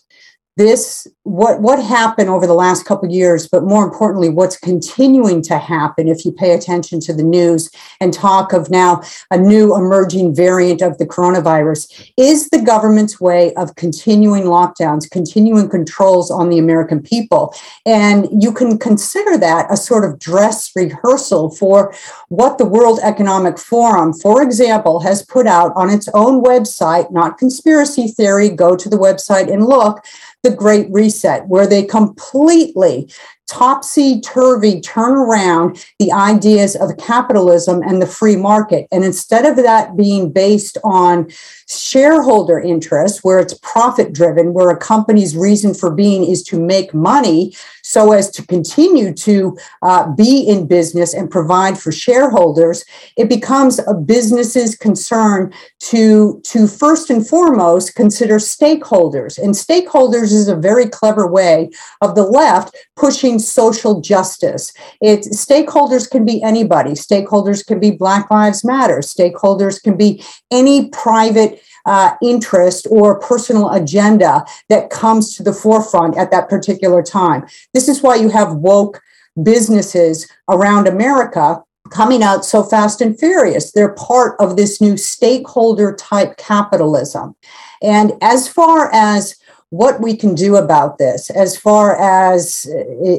this 0.55 1.07
what 1.23 1.61
what 1.61 1.83
happened 1.83 2.29
over 2.29 2.45
the 2.45 2.53
last 2.53 2.85
couple 2.85 3.09
years 3.09 3.47
but 3.47 3.63
more 3.63 3.83
importantly 3.83 4.29
what's 4.29 4.57
continuing 4.57 5.41
to 5.41 5.57
happen 5.57 6.07
if 6.07 6.25
you 6.25 6.31
pay 6.31 6.51
attention 6.51 6.99
to 6.99 7.11
the 7.11 7.23
news 7.23 7.71
and 7.99 8.13
talk 8.13 8.53
of 8.53 8.69
now 8.69 9.01
a 9.31 9.37
new 9.37 9.75
emerging 9.75 10.35
variant 10.35 10.81
of 10.81 10.97
the 10.99 11.05
coronavirus 11.05 12.11
is 12.17 12.49
the 12.49 12.61
government's 12.61 13.19
way 13.19 13.51
of 13.55 13.75
continuing 13.75 14.43
lockdowns 14.43 15.09
continuing 15.09 15.67
controls 15.67 16.29
on 16.29 16.49
the 16.49 16.59
american 16.59 17.01
people. 17.01 17.53
And 17.85 18.27
you 18.31 18.51
can 18.53 18.77
consider 18.77 19.37
that 19.37 19.71
a 19.71 19.77
sort 19.77 20.05
of 20.05 20.19
dress 20.19 20.71
rehearsal 20.75 21.49
for 21.49 21.93
what 22.29 22.57
the 22.57 22.65
world 22.65 22.99
economic 23.01 23.57
forum 23.57 24.13
for 24.13 24.43
example 24.43 24.99
has 24.99 25.25
put 25.25 25.47
out 25.47 25.71
on 25.75 25.89
its 25.89 26.07
own 26.13 26.43
website 26.43 27.11
not 27.11 27.37
conspiracy 27.39 28.07
theory. 28.07 28.49
Go 28.49 28.75
to 28.75 28.89
the 28.89 28.97
website 28.97 29.51
and 29.51 29.65
look 29.65 30.03
the 30.43 30.51
Great 30.51 30.87
Reset, 30.91 31.47
where 31.47 31.65
they 31.65 31.83
completely 31.83 33.09
topsy 33.53 34.19
turvy 34.21 34.81
turn 34.81 35.13
around 35.13 35.85
the 35.99 36.11
ideas 36.11 36.75
of 36.75 36.97
capitalism 36.97 37.83
and 37.83 38.01
the 38.01 38.07
free 38.07 38.35
market. 38.35 38.87
And 38.91 39.03
instead 39.03 39.45
of 39.45 39.57
that 39.57 39.95
being 39.95 40.31
based 40.31 40.77
on 40.83 41.29
shareholder 41.69 42.59
interest, 42.59 43.23
where 43.23 43.39
it's 43.39 43.53
profit 43.59 44.11
driven, 44.11 44.53
where 44.53 44.69
a 44.69 44.77
company's 44.77 45.37
reason 45.37 45.73
for 45.75 45.91
being 45.93 46.23
is 46.23 46.41
to 46.43 46.59
make 46.59 46.93
money 46.93 47.55
so 47.83 48.11
as 48.13 48.31
to 48.31 48.45
continue 48.47 49.13
to 49.13 49.57
uh, 49.81 50.09
be 50.13 50.41
in 50.41 50.67
business 50.67 51.13
and 51.13 51.29
provide 51.29 51.77
for 51.77 51.91
shareholders, 51.91 52.83
it 53.17 53.29
becomes 53.29 53.79
a 53.87 53.93
business's 53.93 54.75
concern 54.75 55.53
to, 55.79 56.41
to 56.43 56.65
first 56.65 57.09
and 57.09 57.27
foremost 57.27 57.93
consider 57.93 58.37
stakeholders. 58.37 59.37
And 59.37 59.53
stakeholders 59.53 60.31
is 60.31 60.47
a 60.47 60.55
very 60.55 60.87
clever 60.87 61.27
way 61.27 61.69
of 62.01 62.15
the 62.15 62.23
left 62.23 62.75
pushing 62.95 63.37
social 63.47 64.01
justice. 64.01 64.73
It 65.01 65.21
stakeholders 65.21 66.09
can 66.09 66.25
be 66.25 66.41
anybody. 66.41 66.91
Stakeholders 66.91 67.65
can 67.65 67.79
be 67.79 67.91
Black 67.91 68.29
Lives 68.31 68.63
Matter. 68.63 68.97
Stakeholders 68.99 69.81
can 69.81 69.97
be 69.97 70.23
any 70.51 70.89
private 70.89 71.61
uh, 71.85 72.15
interest 72.21 72.87
or 72.89 73.19
personal 73.19 73.69
agenda 73.71 74.45
that 74.69 74.89
comes 74.89 75.35
to 75.35 75.43
the 75.43 75.53
forefront 75.53 76.17
at 76.17 76.31
that 76.31 76.49
particular 76.49 77.03
time. 77.03 77.45
This 77.73 77.87
is 77.87 78.01
why 78.01 78.15
you 78.15 78.29
have 78.29 78.55
woke 78.55 79.01
businesses 79.41 80.29
around 80.49 80.87
America 80.87 81.61
coming 81.89 82.23
out 82.23 82.45
so 82.45 82.63
fast 82.63 83.01
and 83.01 83.17
furious. 83.19 83.71
They're 83.71 83.93
part 83.93 84.35
of 84.39 84.55
this 84.55 84.79
new 84.81 84.97
stakeholder 84.97 85.95
type 85.95 86.37
capitalism. 86.37 87.35
And 87.81 88.13
as 88.21 88.47
far 88.47 88.89
as 88.93 89.35
what 89.73 90.01
we 90.01 90.15
can 90.15 90.35
do 90.35 90.55
about 90.55 90.99
this, 90.99 91.31
as 91.31 91.57
far 91.57 91.95
as 91.99 92.67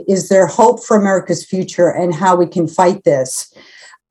is 0.06 0.28
there 0.28 0.46
hope 0.46 0.84
for 0.84 0.96
America's 0.96 1.44
future 1.44 1.88
and 1.88 2.14
how 2.14 2.36
we 2.36 2.46
can 2.46 2.68
fight 2.68 3.02
this, 3.02 3.52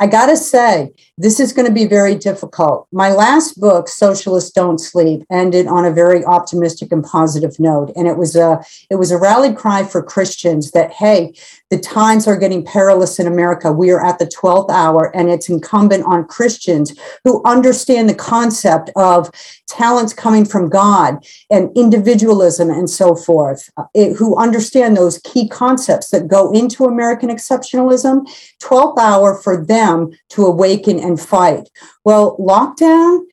I 0.03 0.05
got 0.05 0.25
to 0.25 0.35
say, 0.35 0.91
this 1.17 1.39
is 1.39 1.53
going 1.53 1.65
to 1.65 1.73
be 1.73 1.85
very 1.85 2.15
difficult. 2.15 2.87
My 2.91 3.09
last 3.09 3.57
book, 3.57 3.87
Socialists 3.87 4.51
Don't 4.51 4.77
Sleep, 4.77 5.23
ended 5.31 5.65
on 5.65 5.85
a 5.85 5.93
very 5.93 6.25
optimistic 6.25 6.91
and 6.91 7.01
positive 7.05 7.57
note, 7.57 7.93
and 7.95 8.05
it 8.05 8.17
was 8.17 8.35
a 8.35 8.61
it 8.89 8.95
was 8.95 9.11
a 9.11 9.17
rallied 9.17 9.55
cry 9.55 9.85
for 9.85 10.03
Christians 10.03 10.71
that 10.71 10.91
hey, 10.91 11.33
the 11.69 11.79
times 11.79 12.27
are 12.27 12.35
getting 12.35 12.65
perilous 12.65 13.17
in 13.17 13.27
America. 13.27 13.71
We 13.71 13.91
are 13.91 14.03
at 14.03 14.19
the 14.19 14.25
12th 14.25 14.69
hour, 14.71 15.15
and 15.15 15.29
it's 15.29 15.47
incumbent 15.47 16.03
on 16.05 16.27
Christians 16.27 16.93
who 17.23 17.41
understand 17.45 18.09
the 18.09 18.15
concept 18.15 18.89
of 18.97 19.31
talents 19.69 20.13
coming 20.13 20.45
from 20.45 20.69
God 20.69 21.25
and 21.49 21.71
individualism 21.77 22.69
and 22.69 22.89
so 22.89 23.15
forth, 23.15 23.69
uh, 23.77 23.85
it, 23.93 24.17
who 24.17 24.37
understand 24.37 24.97
those 24.97 25.19
key 25.19 25.47
concepts 25.47 26.09
that 26.09 26.27
go 26.27 26.51
into 26.51 26.85
American 26.85 27.29
exceptionalism. 27.29 28.27
12th 28.61 28.97
hour 28.99 29.35
for 29.41 29.63
them 29.63 29.92
Um, 29.93 30.11
to 30.29 30.45
awaken 30.45 30.99
and 30.99 31.19
fight. 31.19 31.69
Well, 32.03 32.37
lockdown, 32.37 33.25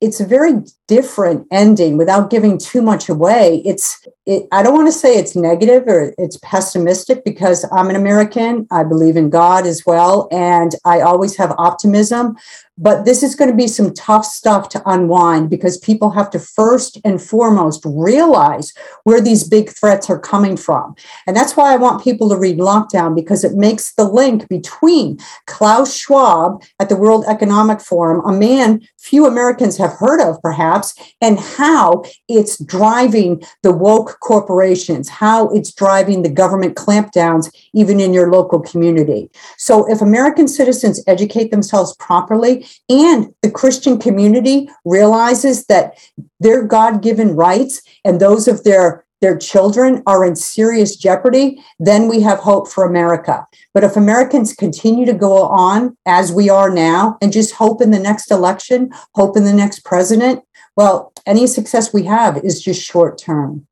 it's 0.00 0.20
a 0.20 0.26
very 0.26 0.62
different 0.88 1.46
ending 1.52 1.96
without 1.96 2.30
giving 2.30 2.58
too 2.58 2.82
much 2.82 3.08
away. 3.08 3.62
It's 3.64 4.04
it, 4.26 4.46
I 4.52 4.62
don't 4.62 4.74
want 4.74 4.88
to 4.88 4.92
say 4.92 5.14
it's 5.14 5.36
negative 5.36 5.84
or 5.86 6.12
it's 6.18 6.38
pessimistic 6.42 7.24
because 7.24 7.64
I'm 7.72 7.88
an 7.88 7.96
American. 7.96 8.66
I 8.70 8.84
believe 8.84 9.16
in 9.16 9.30
God 9.30 9.66
as 9.66 9.84
well 9.86 10.28
and 10.32 10.74
I 10.84 11.00
always 11.00 11.36
have 11.36 11.54
optimism, 11.56 12.36
but 12.76 13.04
this 13.04 13.22
is 13.22 13.34
going 13.34 13.50
to 13.50 13.56
be 13.56 13.66
some 13.66 13.92
tough 13.94 14.24
stuff 14.24 14.68
to 14.70 14.82
unwind 14.86 15.50
because 15.50 15.78
people 15.78 16.10
have 16.10 16.30
to 16.30 16.38
first 16.38 16.98
and 17.04 17.20
foremost 17.20 17.82
realize 17.86 18.72
where 19.04 19.20
these 19.20 19.48
big 19.48 19.70
threats 19.70 20.08
are 20.08 20.18
coming 20.18 20.56
from. 20.56 20.94
And 21.26 21.36
that's 21.36 21.56
why 21.56 21.72
I 21.72 21.76
want 21.76 22.04
people 22.04 22.28
to 22.28 22.36
read 22.36 22.58
Lockdown 22.58 23.14
because 23.14 23.44
it 23.44 23.54
makes 23.54 23.92
the 23.94 24.04
link 24.04 24.48
between 24.48 25.18
Klaus 25.46 25.96
Schwab 25.96 26.62
at 26.78 26.88
the 26.88 26.96
World 26.96 27.24
Economic 27.26 27.80
Forum, 27.80 28.24
a 28.24 28.38
man 28.38 28.82
few 28.98 29.26
Americans 29.26 29.78
have 29.78 29.94
heard 29.94 30.20
of 30.20 30.40
perhaps, 30.42 30.77
and 31.20 31.38
how 31.38 32.04
it's 32.28 32.62
driving 32.64 33.42
the 33.62 33.72
woke 33.72 34.18
corporations, 34.20 35.08
how 35.08 35.48
it's 35.50 35.72
driving 35.72 36.22
the 36.22 36.28
government 36.28 36.76
clampdowns 36.76 37.54
even 37.74 38.00
in 38.00 38.12
your 38.12 38.30
local 38.30 38.60
community. 38.60 39.30
So 39.56 39.90
if 39.90 40.00
American 40.00 40.48
citizens 40.48 41.02
educate 41.06 41.50
themselves 41.50 41.94
properly, 41.96 42.66
and 42.88 43.34
the 43.42 43.50
Christian 43.50 43.98
community 43.98 44.68
realizes 44.84 45.66
that 45.66 45.98
their 46.40 46.62
God 46.62 47.02
given 47.02 47.36
rights 47.36 47.82
and 48.04 48.20
those 48.20 48.48
of 48.48 48.64
their 48.64 49.04
their 49.20 49.36
children 49.36 50.02
are 50.06 50.24
in 50.24 50.36
serious 50.36 50.96
jeopardy, 50.96 51.62
then 51.78 52.08
we 52.08 52.20
have 52.20 52.38
hope 52.38 52.68
for 52.68 52.84
America. 52.84 53.46
But 53.74 53.84
if 53.84 53.96
Americans 53.96 54.52
continue 54.52 55.06
to 55.06 55.12
go 55.12 55.42
on 55.42 55.96
as 56.06 56.32
we 56.32 56.48
are 56.48 56.70
now 56.70 57.18
and 57.20 57.32
just 57.32 57.54
hope 57.54 57.82
in 57.82 57.90
the 57.90 57.98
next 57.98 58.30
election, 58.30 58.90
hope 59.14 59.36
in 59.36 59.44
the 59.44 59.52
next 59.52 59.84
president, 59.84 60.42
well, 60.78 61.12
any 61.26 61.48
success 61.48 61.92
we 61.92 62.04
have 62.04 62.36
is 62.44 62.62
just 62.62 62.80
short 62.80 63.18
term. 63.18 63.66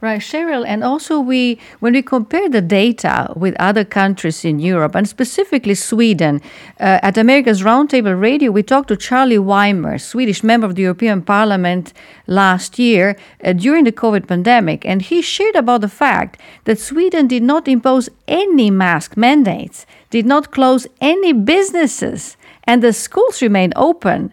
Right, 0.00 0.20
Cheryl, 0.20 0.64
and 0.64 0.84
also 0.84 1.18
we 1.18 1.58
when 1.80 1.94
we 1.94 2.02
compare 2.02 2.48
the 2.48 2.60
data 2.60 3.32
with 3.34 3.56
other 3.58 3.84
countries 3.84 4.44
in 4.44 4.60
Europe 4.60 4.94
and 4.94 5.08
specifically 5.08 5.74
Sweden, 5.74 6.40
uh, 6.78 7.00
at 7.08 7.18
America's 7.18 7.62
Roundtable 7.62 8.16
Radio, 8.20 8.52
we 8.52 8.62
talked 8.62 8.88
to 8.88 8.96
Charlie 8.96 9.40
Weimer, 9.40 9.98
Swedish 9.98 10.44
member 10.44 10.68
of 10.68 10.76
the 10.76 10.82
European 10.82 11.20
Parliament, 11.22 11.92
last 12.28 12.78
year 12.78 13.16
uh, 13.44 13.52
during 13.52 13.82
the 13.84 13.98
COVID 14.02 14.28
pandemic, 14.28 14.86
and 14.86 15.02
he 15.02 15.22
shared 15.22 15.56
about 15.56 15.80
the 15.80 15.96
fact 16.04 16.40
that 16.64 16.78
Sweden 16.78 17.26
did 17.26 17.42
not 17.42 17.66
impose 17.66 18.08
any 18.28 18.70
mask 18.70 19.16
mandates, 19.16 19.84
did 20.10 20.26
not 20.26 20.52
close 20.52 20.86
any 21.00 21.32
businesses, 21.32 22.36
and 22.68 22.82
the 22.82 22.92
schools 22.92 23.42
remained 23.42 23.72
open. 23.74 24.32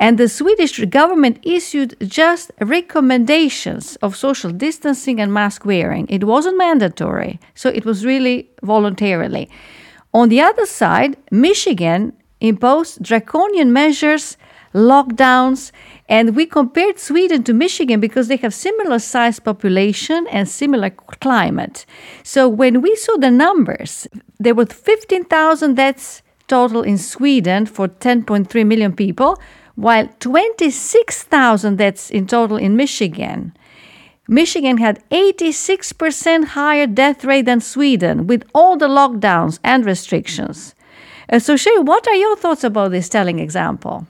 And 0.00 0.16
the 0.16 0.30
Swedish 0.30 0.80
government 0.86 1.38
issued 1.42 1.94
just 2.08 2.50
recommendations 2.58 3.96
of 3.96 4.16
social 4.16 4.50
distancing 4.50 5.20
and 5.20 5.30
mask 5.30 5.66
wearing. 5.66 6.06
It 6.08 6.24
wasn't 6.24 6.56
mandatory, 6.56 7.38
so 7.54 7.68
it 7.68 7.84
was 7.84 8.06
really 8.06 8.48
voluntarily. 8.62 9.50
On 10.14 10.30
the 10.30 10.40
other 10.40 10.64
side, 10.64 11.18
Michigan 11.30 12.14
imposed 12.40 13.02
draconian 13.02 13.74
measures, 13.74 14.38
lockdowns, 14.72 15.70
and 16.08 16.34
we 16.34 16.46
compared 16.46 16.98
Sweden 16.98 17.44
to 17.44 17.52
Michigan 17.52 18.00
because 18.00 18.28
they 18.28 18.36
have 18.38 18.54
similar 18.54 18.98
size 18.98 19.38
population 19.38 20.26
and 20.32 20.48
similar 20.48 20.88
climate. 21.20 21.84
So 22.22 22.48
when 22.48 22.80
we 22.80 22.96
saw 22.96 23.18
the 23.18 23.30
numbers, 23.30 24.08
there 24.38 24.54
were 24.54 24.64
15,000 24.64 25.74
deaths 25.74 26.22
total 26.48 26.82
in 26.82 26.96
Sweden 26.96 27.66
for 27.66 27.86
10.3 27.86 28.66
million 28.66 28.92
people, 28.94 29.38
while 29.80 30.08
26,000 30.20 31.76
deaths 31.76 32.10
in 32.10 32.26
total 32.26 32.56
in 32.56 32.76
Michigan. 32.76 33.52
Michigan 34.28 34.76
had 34.76 35.02
86% 35.10 36.44
higher 36.48 36.86
death 36.86 37.24
rate 37.24 37.46
than 37.46 37.60
Sweden 37.60 38.26
with 38.26 38.44
all 38.54 38.76
the 38.76 38.88
lockdowns 38.88 39.58
and 39.64 39.84
restrictions. 39.84 40.74
Uh, 41.28 41.38
so, 41.38 41.56
Shay, 41.56 41.78
what 41.78 42.06
are 42.06 42.14
your 42.14 42.36
thoughts 42.36 42.62
about 42.62 42.90
this 42.90 43.08
telling 43.08 43.38
example? 43.38 44.06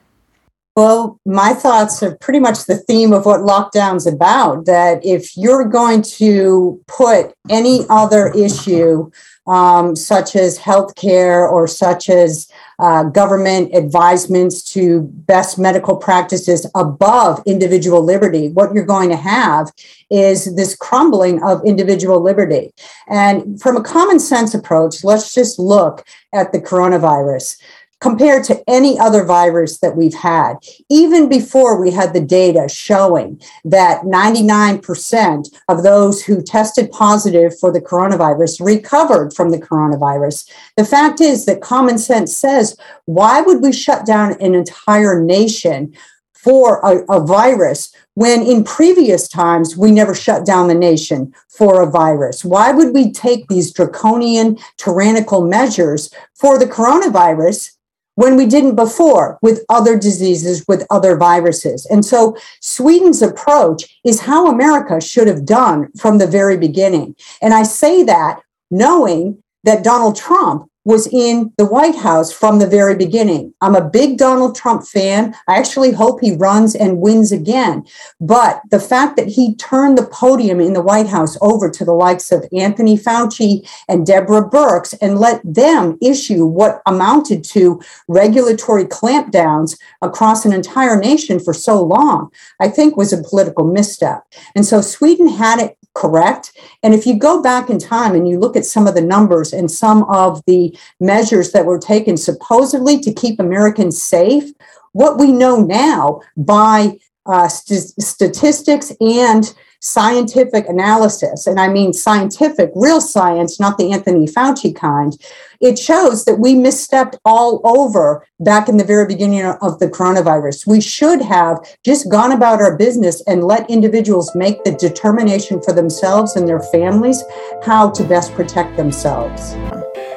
Well, 0.76 1.18
my 1.26 1.52
thoughts 1.52 2.02
are 2.02 2.16
pretty 2.18 2.38
much 2.38 2.64
the 2.64 2.76
theme 2.76 3.12
of 3.12 3.26
what 3.26 3.40
lockdown's 3.40 4.06
about. 4.06 4.66
That 4.66 5.04
if 5.04 5.36
you're 5.36 5.64
going 5.64 6.02
to 6.02 6.80
put 6.86 7.34
any 7.48 7.84
other 7.90 8.28
issue, 8.28 9.10
um, 9.46 9.96
such 9.96 10.36
as 10.36 10.58
healthcare 10.58 11.50
or 11.50 11.66
such 11.66 12.08
as 12.08 12.48
uh, 12.78 13.02
government 13.04 13.74
advisements 13.74 14.62
to 14.62 15.02
best 15.26 15.58
medical 15.58 15.96
practices 15.96 16.70
above 16.76 17.42
individual 17.46 18.02
liberty, 18.02 18.48
what 18.50 18.72
you're 18.72 18.86
going 18.86 19.10
to 19.10 19.16
have 19.16 19.72
is 20.08 20.54
this 20.54 20.76
crumbling 20.76 21.42
of 21.42 21.60
individual 21.64 22.22
liberty. 22.22 22.72
And 23.08 23.60
from 23.60 23.76
a 23.76 23.82
common 23.82 24.20
sense 24.20 24.54
approach, 24.54 25.02
let's 25.02 25.34
just 25.34 25.58
look 25.58 26.06
at 26.32 26.52
the 26.52 26.60
coronavirus 26.60 27.60
compared 28.00 28.44
to 28.44 28.62
any 28.68 28.98
other 28.98 29.24
virus 29.24 29.78
that 29.78 29.96
we've 29.96 30.14
had. 30.14 30.54
Even 30.88 31.28
before 31.28 31.80
we 31.80 31.90
had 31.90 32.12
the 32.12 32.20
data 32.20 32.68
showing 32.68 33.40
that 33.64 34.02
99% 34.02 35.54
of 35.68 35.82
those 35.82 36.24
who 36.24 36.42
tested 36.42 36.90
positive 36.90 37.58
for 37.58 37.70
the 37.70 37.80
coronavirus 37.80 38.64
recovered 38.64 39.32
from 39.34 39.50
the 39.50 39.58
coronavirus. 39.58 40.50
The 40.76 40.84
fact 40.84 41.20
is 41.20 41.44
that 41.44 41.60
common 41.60 41.98
sense 41.98 42.36
says, 42.36 42.76
why 43.04 43.42
would 43.42 43.62
we 43.62 43.72
shut 43.72 44.06
down 44.06 44.32
an 44.40 44.54
entire 44.54 45.22
nation? 45.22 45.94
For 46.42 46.80
a, 46.80 47.04
a 47.14 47.20
virus 47.26 47.94
when 48.14 48.42
in 48.42 48.64
previous 48.64 49.28
times 49.28 49.76
we 49.76 49.90
never 49.90 50.14
shut 50.14 50.46
down 50.46 50.68
the 50.68 50.74
nation 50.74 51.34
for 51.50 51.82
a 51.82 51.90
virus? 51.90 52.46
Why 52.46 52.72
would 52.72 52.94
we 52.94 53.12
take 53.12 53.48
these 53.48 53.74
draconian, 53.74 54.56
tyrannical 54.78 55.46
measures 55.46 56.10
for 56.34 56.58
the 56.58 56.64
coronavirus 56.64 57.72
when 58.20 58.36
we 58.36 58.44
didn't 58.44 58.74
before 58.74 59.38
with 59.40 59.64
other 59.70 59.98
diseases, 59.98 60.62
with 60.68 60.86
other 60.90 61.16
viruses. 61.16 61.86
And 61.86 62.04
so 62.04 62.36
Sweden's 62.60 63.22
approach 63.22 63.98
is 64.04 64.20
how 64.20 64.46
America 64.46 65.00
should 65.00 65.26
have 65.26 65.46
done 65.46 65.90
from 65.98 66.18
the 66.18 66.26
very 66.26 66.58
beginning. 66.58 67.16
And 67.40 67.54
I 67.54 67.62
say 67.62 68.02
that 68.02 68.42
knowing 68.70 69.42
that 69.64 69.82
Donald 69.82 70.16
Trump 70.16 70.69
was 70.90 71.06
in 71.12 71.52
the 71.56 71.64
White 71.64 71.94
House 71.94 72.32
from 72.32 72.58
the 72.58 72.66
very 72.66 72.96
beginning. 72.96 73.54
I'm 73.60 73.76
a 73.76 73.88
big 73.88 74.18
Donald 74.18 74.56
Trump 74.56 74.84
fan. 74.84 75.36
I 75.46 75.56
actually 75.56 75.92
hope 75.92 76.20
he 76.20 76.34
runs 76.34 76.74
and 76.74 76.98
wins 76.98 77.30
again. 77.30 77.86
But 78.20 78.60
the 78.72 78.80
fact 78.80 79.16
that 79.16 79.28
he 79.28 79.54
turned 79.54 79.96
the 79.96 80.06
podium 80.06 80.58
in 80.60 80.72
the 80.72 80.82
White 80.82 81.06
House 81.06 81.38
over 81.40 81.70
to 81.70 81.84
the 81.84 81.92
likes 81.92 82.32
of 82.32 82.44
Anthony 82.52 82.98
Fauci 82.98 83.68
and 83.88 84.04
Deborah 84.04 84.50
Birx 84.50 84.92
and 85.00 85.20
let 85.20 85.40
them 85.44 85.96
issue 86.02 86.44
what 86.44 86.82
amounted 86.86 87.44
to 87.44 87.80
regulatory 88.08 88.84
clampdowns 88.84 89.78
across 90.02 90.44
an 90.44 90.52
entire 90.52 90.98
nation 90.98 91.38
for 91.38 91.54
so 91.54 91.80
long, 91.80 92.32
I 92.58 92.66
think 92.66 92.96
was 92.96 93.12
a 93.12 93.22
political 93.22 93.64
misstep. 93.64 94.26
And 94.56 94.66
so 94.66 94.80
Sweden 94.80 95.28
had 95.28 95.60
it 95.60 95.76
correct. 95.94 96.52
And 96.82 96.94
if 96.94 97.06
you 97.06 97.18
go 97.18 97.42
back 97.42 97.68
in 97.68 97.78
time 97.78 98.14
and 98.14 98.28
you 98.28 98.38
look 98.38 98.56
at 98.56 98.64
some 98.64 98.86
of 98.86 98.94
the 98.94 99.00
numbers 99.00 99.52
and 99.52 99.70
some 99.70 100.04
of 100.04 100.42
the 100.46 100.76
measures 101.00 101.52
that 101.52 101.66
were 101.66 101.78
taken 101.78 102.16
supposedly 102.16 103.00
to 103.00 103.12
keep 103.12 103.40
Americans 103.40 104.00
safe, 104.00 104.52
what 104.92 105.18
we 105.18 105.32
know 105.32 105.62
now 105.62 106.20
by 106.36 106.98
uh, 107.26 107.48
st- 107.48 108.02
statistics 108.02 108.92
and 109.00 109.54
scientific 109.82 110.68
analysis, 110.68 111.46
and 111.46 111.58
I 111.58 111.68
mean 111.68 111.92
scientific, 111.92 112.70
real 112.74 113.00
science, 113.00 113.58
not 113.58 113.78
the 113.78 113.92
Anthony 113.92 114.26
Fauci 114.26 114.76
kind, 114.76 115.16
it 115.60 115.78
shows 115.78 116.26
that 116.26 116.38
we 116.38 116.54
misstepped 116.54 117.16
all 117.24 117.62
over 117.64 118.26
back 118.40 118.68
in 118.68 118.76
the 118.76 118.84
very 118.84 119.06
beginning 119.06 119.44
of 119.62 119.78
the 119.78 119.88
coronavirus. 119.88 120.66
We 120.66 120.82
should 120.82 121.22
have 121.22 121.58
just 121.82 122.10
gone 122.10 122.32
about 122.32 122.60
our 122.60 122.76
business 122.76 123.22
and 123.26 123.44
let 123.44 123.70
individuals 123.70 124.34
make 124.34 124.62
the 124.64 124.72
determination 124.72 125.62
for 125.62 125.72
themselves 125.72 126.36
and 126.36 126.46
their 126.46 126.60
families 126.60 127.22
how 127.64 127.90
to 127.90 128.04
best 128.04 128.34
protect 128.34 128.76
themselves. 128.76 129.54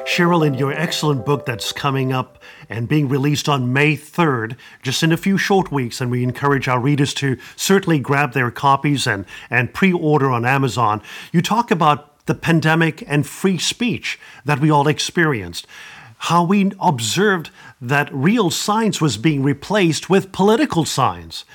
Cheryl, 0.04 0.46
in 0.46 0.52
your 0.52 0.72
excellent 0.72 1.24
book 1.24 1.46
that's 1.46 1.72
coming 1.72 2.12
up 2.12 2.38
and 2.68 2.86
being 2.86 3.08
released 3.08 3.48
on 3.48 3.72
May 3.72 3.96
3rd, 3.96 4.54
just 4.82 5.02
in 5.02 5.12
a 5.12 5.16
few 5.16 5.38
short 5.38 5.72
weeks, 5.72 5.98
and 5.98 6.10
we 6.10 6.22
encourage 6.22 6.68
our 6.68 6.78
readers 6.78 7.14
to 7.14 7.38
certainly 7.56 7.98
grab 7.98 8.34
their 8.34 8.50
copies 8.50 9.06
and, 9.06 9.24
and 9.48 9.72
pre 9.72 9.94
order 9.94 10.30
on 10.30 10.44
Amazon, 10.44 11.00
you 11.32 11.40
talk 11.40 11.70
about 11.70 12.26
the 12.26 12.34
pandemic 12.34 13.02
and 13.06 13.26
free 13.26 13.56
speech 13.56 14.20
that 14.44 14.60
we 14.60 14.70
all 14.70 14.88
experienced. 14.88 15.66
How 16.18 16.44
we 16.44 16.70
observed 16.80 17.50
that 17.80 18.12
real 18.12 18.50
science 18.50 19.00
was 19.00 19.16
being 19.16 19.42
replaced 19.42 20.10
with 20.10 20.32
political 20.32 20.84
science. 20.84 21.46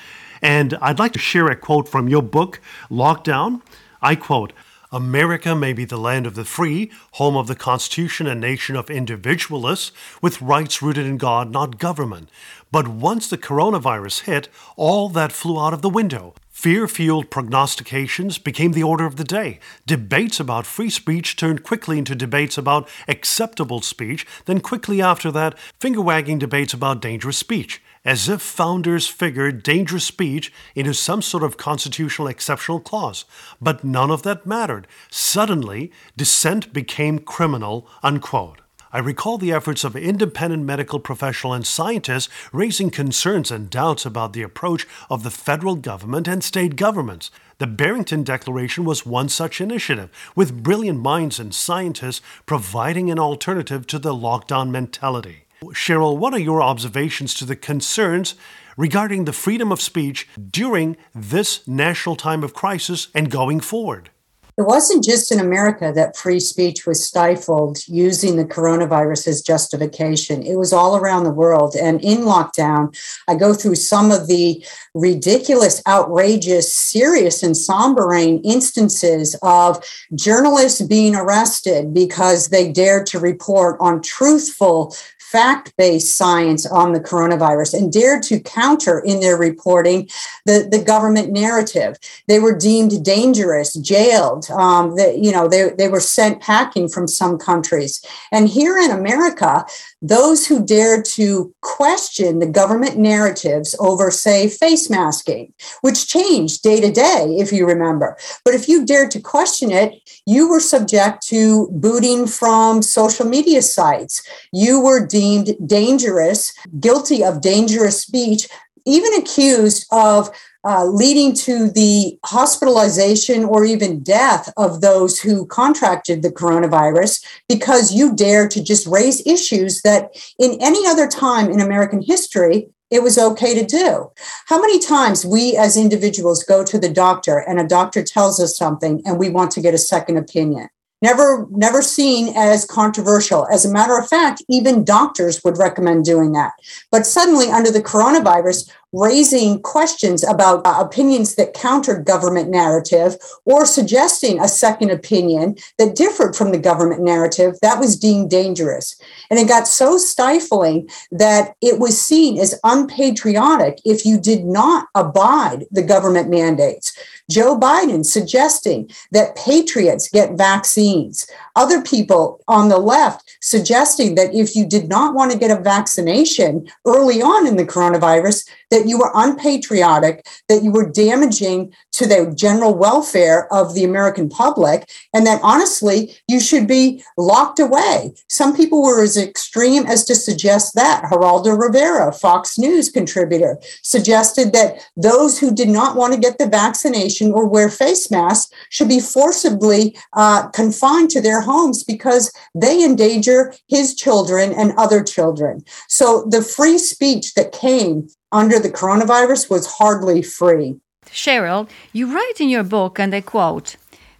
And 0.42 0.76
I'd 0.82 0.98
like 0.98 1.12
to 1.12 1.18
share 1.20 1.46
a 1.46 1.56
quote 1.56 1.88
from 1.88 2.08
your 2.08 2.22
book, 2.22 2.60
Lockdown. 2.90 3.62
I 4.02 4.16
quote, 4.16 4.52
America 4.92 5.54
may 5.54 5.72
be 5.72 5.84
the 5.84 5.96
land 5.96 6.26
of 6.26 6.34
the 6.34 6.44
free, 6.44 6.90
home 7.12 7.36
of 7.36 7.46
the 7.46 7.54
Constitution, 7.54 8.26
a 8.26 8.34
nation 8.34 8.74
of 8.74 8.90
individualists 8.90 9.92
with 10.20 10.42
rights 10.42 10.82
rooted 10.82 11.06
in 11.06 11.16
God, 11.16 11.52
not 11.52 11.78
government. 11.78 12.28
But 12.72 12.88
once 12.88 13.28
the 13.28 13.38
coronavirus 13.38 14.22
hit, 14.22 14.48
all 14.74 15.08
that 15.10 15.30
flew 15.30 15.60
out 15.60 15.72
of 15.72 15.82
the 15.82 15.88
window. 15.88 16.34
Fear 16.50 16.88
fueled 16.88 17.30
prognostications 17.30 18.38
became 18.38 18.72
the 18.72 18.82
order 18.82 19.06
of 19.06 19.14
the 19.14 19.22
day. 19.24 19.60
Debates 19.86 20.40
about 20.40 20.66
free 20.66 20.90
speech 20.90 21.36
turned 21.36 21.62
quickly 21.62 21.96
into 21.96 22.16
debates 22.16 22.58
about 22.58 22.88
acceptable 23.06 23.82
speech, 23.82 24.26
then, 24.46 24.60
quickly 24.60 25.00
after 25.00 25.30
that, 25.30 25.56
finger 25.78 26.00
wagging 26.02 26.40
debates 26.40 26.74
about 26.74 27.00
dangerous 27.00 27.38
speech 27.38 27.80
as 28.10 28.28
if 28.28 28.42
founders 28.42 29.06
figured 29.06 29.62
dangerous 29.62 30.04
speech 30.04 30.52
into 30.74 30.92
some 30.92 31.22
sort 31.22 31.44
of 31.44 31.56
constitutional 31.56 32.26
exceptional 32.26 32.80
clause. 32.80 33.24
But 33.60 33.84
none 33.84 34.10
of 34.10 34.24
that 34.24 34.44
mattered. 34.44 34.88
Suddenly, 35.10 35.92
dissent 36.16 36.72
became 36.72 37.20
criminal, 37.20 37.86
unquote. 38.02 38.62
I 38.92 38.98
recall 38.98 39.38
the 39.38 39.52
efforts 39.52 39.84
of 39.84 39.94
independent 39.94 40.64
medical 40.64 40.98
professionals 40.98 41.54
and 41.54 41.64
scientists 41.64 42.28
raising 42.52 42.90
concerns 42.90 43.52
and 43.52 43.70
doubts 43.70 44.04
about 44.04 44.32
the 44.32 44.42
approach 44.42 44.88
of 45.08 45.22
the 45.22 45.30
federal 45.30 45.76
government 45.76 46.26
and 46.26 46.42
state 46.42 46.74
governments. 46.74 47.30
The 47.58 47.68
Barrington 47.68 48.24
Declaration 48.24 48.84
was 48.84 49.06
one 49.06 49.28
such 49.28 49.60
initiative, 49.60 50.10
with 50.34 50.64
brilliant 50.64 50.98
minds 50.98 51.38
and 51.38 51.54
scientists 51.54 52.22
providing 52.44 53.08
an 53.08 53.20
alternative 53.20 53.86
to 53.86 54.00
the 54.00 54.12
lockdown 54.12 54.70
mentality. 54.70 55.44
Cheryl, 55.68 56.16
what 56.16 56.32
are 56.32 56.38
your 56.38 56.62
observations 56.62 57.34
to 57.34 57.44
the 57.44 57.54
concerns 57.54 58.34
regarding 58.78 59.26
the 59.26 59.32
freedom 59.32 59.70
of 59.70 59.80
speech 59.80 60.26
during 60.50 60.96
this 61.14 61.66
national 61.68 62.16
time 62.16 62.42
of 62.42 62.54
crisis 62.54 63.08
and 63.14 63.30
going 63.30 63.60
forward? 63.60 64.08
It 64.56 64.66
wasn't 64.66 65.04
just 65.04 65.30
in 65.30 65.38
America 65.38 65.92
that 65.94 66.16
free 66.16 66.40
speech 66.40 66.86
was 66.86 67.04
stifled 67.04 67.86
using 67.88 68.36
the 68.36 68.44
coronavirus 68.44 69.28
as 69.28 69.42
justification. 69.42 70.42
It 70.42 70.56
was 70.56 70.72
all 70.72 70.96
around 70.96 71.24
the 71.24 71.30
world. 71.30 71.74
And 71.76 72.02
in 72.02 72.18
lockdown, 72.18 72.94
I 73.28 73.36
go 73.36 73.54
through 73.54 73.76
some 73.76 74.10
of 74.10 74.26
the 74.26 74.64
ridiculous, 74.94 75.82
outrageous, 75.86 76.74
serious, 76.74 77.42
and 77.42 77.54
sombering 77.54 78.40
instances 78.44 79.34
of 79.42 79.82
journalists 80.14 80.82
being 80.82 81.14
arrested 81.14 81.94
because 81.94 82.48
they 82.48 82.70
dared 82.70 83.06
to 83.06 83.18
report 83.18 83.78
on 83.80 84.02
truthful 84.02 84.94
fact 85.30 85.72
based 85.76 86.16
science 86.16 86.66
on 86.66 86.92
the 86.92 87.00
coronavirus 87.00 87.74
and 87.74 87.92
dared 87.92 88.22
to 88.24 88.40
counter 88.40 88.98
in 89.00 89.20
their 89.20 89.36
reporting 89.36 90.08
the, 90.44 90.66
the 90.70 90.82
government 90.82 91.30
narrative. 91.30 91.96
They 92.26 92.40
were 92.40 92.56
deemed 92.56 93.04
dangerous, 93.04 93.74
jailed. 93.74 94.50
Um, 94.50 94.96
they, 94.96 95.16
you 95.16 95.30
know, 95.30 95.46
they, 95.48 95.70
they 95.70 95.88
were 95.88 96.00
sent 96.00 96.42
packing 96.42 96.88
from 96.88 97.06
some 97.06 97.38
countries. 97.38 98.04
And 98.32 98.48
here 98.48 98.76
in 98.78 98.90
America, 98.90 99.64
those 100.02 100.46
who 100.46 100.64
dared 100.64 101.04
to 101.04 101.54
question 101.60 102.38
the 102.38 102.46
government 102.46 102.96
narratives 102.96 103.76
over, 103.78 104.10
say, 104.10 104.48
face 104.48 104.88
masking, 104.88 105.52
which 105.82 106.08
changed 106.08 106.62
day 106.62 106.80
to 106.80 106.90
day, 106.90 107.36
if 107.38 107.52
you 107.52 107.66
remember. 107.66 108.16
But 108.44 108.54
if 108.54 108.68
you 108.68 108.84
dared 108.84 109.10
to 109.12 109.20
question 109.20 109.70
it, 109.70 109.94
you 110.26 110.48
were 110.48 110.60
subject 110.60 111.26
to 111.28 111.68
booting 111.72 112.26
from 112.26 112.82
social 112.82 113.26
media 113.26 113.62
sites. 113.62 114.26
You 114.52 114.80
were 114.80 115.06
deemed 115.20 115.50
dangerous, 115.66 116.40
guilty 116.78 117.22
of 117.22 117.42
dangerous 117.42 118.00
speech, 118.00 118.48
even 118.86 119.12
accused 119.14 119.86
of 119.92 120.30
uh, 120.64 120.84
leading 120.84 121.34
to 121.34 121.70
the 121.70 122.18
hospitalization 122.24 123.44
or 123.44 123.64
even 123.64 124.02
death 124.02 124.52
of 124.56 124.80
those 124.80 125.20
who 125.20 125.46
contracted 125.46 126.22
the 126.22 126.30
coronavirus 126.30 127.24
because 127.48 127.92
you 127.92 128.14
dare 128.14 128.48
to 128.48 128.62
just 128.62 128.86
raise 128.86 129.26
issues 129.26 129.82
that 129.82 130.02
in 130.38 130.56
any 130.60 130.86
other 130.86 131.06
time 131.06 131.50
in 131.50 131.60
American 131.60 132.02
history 132.02 132.68
it 132.90 133.02
was 133.02 133.16
okay 133.18 133.54
to 133.54 133.64
do. 133.64 134.10
How 134.46 134.60
many 134.60 134.78
times 134.80 135.24
we 135.24 135.56
as 135.56 135.76
individuals 135.76 136.42
go 136.42 136.64
to 136.64 136.78
the 136.78 136.92
doctor 136.92 137.38
and 137.38 137.60
a 137.60 137.66
doctor 137.66 138.02
tells 138.02 138.40
us 138.40 138.56
something 138.56 139.00
and 139.04 139.18
we 139.18 139.28
want 139.30 139.50
to 139.52 139.60
get 139.60 139.74
a 139.74 139.78
second 139.78 140.16
opinion? 140.16 140.68
Never 141.02 141.46
never 141.50 141.82
seen 141.82 142.34
as 142.36 142.64
controversial. 142.64 143.46
As 143.48 143.64
a 143.64 143.72
matter 143.72 143.98
of 143.98 144.08
fact 144.08 144.42
even 144.48 144.84
doctors 144.84 145.42
would 145.44 145.58
recommend 145.58 146.04
doing 146.04 146.32
that. 146.32 146.52
But 146.90 147.06
suddenly 147.06 147.50
under 147.50 147.70
the 147.70 147.82
coronavirus 147.82 148.70
raising 148.92 149.60
questions 149.62 150.24
about 150.24 150.66
uh, 150.66 150.76
opinions 150.80 151.36
that 151.36 151.54
countered 151.54 152.04
government 152.04 152.50
narrative 152.50 153.16
or 153.44 153.64
suggesting 153.64 154.40
a 154.40 154.48
second 154.48 154.90
opinion 154.90 155.56
that 155.78 155.94
differed 155.94 156.34
from 156.34 156.50
the 156.50 156.58
government 156.58 157.00
narrative 157.00 157.54
that 157.62 157.78
was 157.78 157.96
deemed 157.96 158.30
dangerous 158.30 159.00
and 159.30 159.38
it 159.38 159.46
got 159.46 159.68
so 159.68 159.96
stifling 159.96 160.88
that 161.12 161.54
it 161.60 161.78
was 161.78 162.00
seen 162.00 162.38
as 162.38 162.58
unpatriotic 162.64 163.78
if 163.84 164.04
you 164.04 164.18
did 164.18 164.44
not 164.44 164.88
abide 164.94 165.64
the 165.70 165.82
government 165.82 166.28
mandates 166.28 166.92
Joe 167.30 167.56
Biden 167.56 168.04
suggesting 168.04 168.90
that 169.12 169.36
patriots 169.36 170.08
get 170.08 170.36
vaccines. 170.36 171.30
Other 171.54 171.80
people 171.80 172.42
on 172.48 172.68
the 172.68 172.78
left 172.78 173.38
suggesting 173.40 174.16
that 174.16 174.34
if 174.34 174.56
you 174.56 174.66
did 174.66 174.88
not 174.88 175.14
want 175.14 175.30
to 175.30 175.38
get 175.38 175.56
a 175.56 175.62
vaccination 175.62 176.68
early 176.84 177.22
on 177.22 177.46
in 177.46 177.56
the 177.56 177.64
coronavirus, 177.64 178.48
that 178.70 178.86
you 178.86 178.98
were 178.98 179.10
unpatriotic, 179.14 180.26
that 180.48 180.62
you 180.62 180.70
were 180.70 180.90
damaging 180.90 181.72
to 181.92 182.06
the 182.06 182.32
general 182.34 182.74
welfare 182.74 183.52
of 183.52 183.74
the 183.74 183.84
American 183.84 184.28
public, 184.28 184.88
and 185.12 185.26
that 185.26 185.40
honestly, 185.42 186.16
you 186.28 186.40
should 186.40 186.66
be 186.66 187.02
locked 187.16 187.58
away. 187.58 188.12
Some 188.28 188.56
people 188.56 188.82
were 188.82 189.02
as 189.02 189.16
extreme 189.16 189.86
as 189.86 190.04
to 190.04 190.14
suggest 190.14 190.74
that. 190.74 191.04
Geraldo 191.10 191.58
Rivera, 191.58 192.12
Fox 192.12 192.58
News 192.58 192.90
contributor, 192.90 193.58
suggested 193.82 194.52
that 194.52 194.86
those 194.96 195.38
who 195.38 195.54
did 195.54 195.68
not 195.68 195.96
want 195.96 196.14
to 196.14 196.20
get 196.20 196.38
the 196.38 196.46
vaccination 196.46 197.32
or 197.32 197.46
wear 197.46 197.68
face 197.68 198.10
masks 198.10 198.52
should 198.70 198.88
be 198.88 199.00
forcibly 199.00 199.96
uh, 200.14 200.48
confined 200.48 201.10
to 201.10 201.20
their 201.20 201.40
homes 201.40 201.84
because 201.84 202.32
they 202.54 202.84
endanger 202.84 203.52
his 203.68 203.94
children 203.94 204.52
and 204.52 204.72
other 204.76 205.02
children. 205.02 205.62
So 205.88 206.26
the 206.30 206.42
free 206.42 206.78
speech 206.78 207.34
that 207.34 207.52
came 207.52 208.08
under 208.32 208.58
the 208.58 208.70
coronavirus 208.70 209.50
was 209.50 209.66
hardly 209.66 210.22
free. 210.22 210.80
Cheryl, 211.06 211.68
you 211.92 212.12
write 212.14 212.40
in 212.40 212.48
your 212.48 212.62
book, 212.62 212.98
and 212.98 213.14
I 213.14 213.20
quote, 213.20 213.76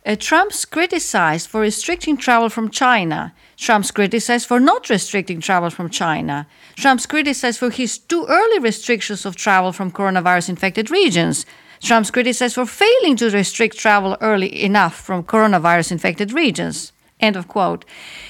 Uh, 0.07 0.17
Trump's 0.17 0.65
criticized 0.65 1.49
for 1.49 1.61
restricting 1.61 2.17
travel 2.17 2.49
from 2.49 2.71
China. 2.71 3.35
Trump's 3.59 3.91
criticized 3.91 4.47
for 4.49 4.59
not 4.59 4.89
restricting 4.89 5.41
travel 5.41 5.69
from 5.69 5.91
China. 5.91 6.47
Trump's 6.75 7.07
criticized 7.07 7.59
for 7.59 7.71
his 7.71 7.99
too 7.99 8.25
early 8.27 8.59
restrictions 8.59 9.27
of 9.27 9.37
travel 9.37 9.73
from 9.73 9.91
coronavirus 9.93 10.49
infected 10.49 10.91
regions. 10.91 11.45
Trump's 11.83 12.11
criticized 12.11 12.55
for 12.55 12.67
failing 12.67 13.17
to 13.17 13.31
restrict 13.31 13.77
travel 13.79 14.17
early 14.21 14.63
enough 14.63 14.95
from 14.95 15.23
coronavirus 15.23 15.93
infected 15.93 16.33
regions. 16.33 16.93
End 17.21 17.37
of 17.37 17.47
quote. 17.47 17.85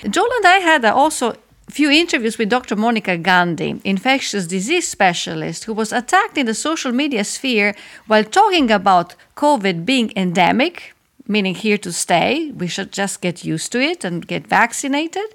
Joel 0.08 0.28
and 0.38 0.46
I 0.46 0.58
had 0.58 0.84
also 0.84 1.36
few 1.70 1.90
interviews 1.90 2.38
with 2.38 2.48
Dr. 2.48 2.76
Monica 2.76 3.16
Gandhi, 3.16 3.80
infectious 3.84 4.46
disease 4.46 4.88
specialist, 4.88 5.64
who 5.64 5.74
was 5.74 5.92
attacked 5.92 6.38
in 6.38 6.46
the 6.46 6.54
social 6.54 6.92
media 6.92 7.24
sphere 7.24 7.74
while 8.06 8.24
talking 8.24 8.70
about 8.70 9.14
COVID 9.36 9.84
being 9.84 10.12
endemic, 10.16 10.94
meaning 11.26 11.54
here 11.54 11.78
to 11.78 11.92
stay. 11.92 12.50
We 12.52 12.66
should 12.66 12.92
just 12.92 13.20
get 13.20 13.44
used 13.44 13.72
to 13.72 13.80
it 13.80 14.04
and 14.04 14.26
get 14.26 14.46
vaccinated. 14.46 15.26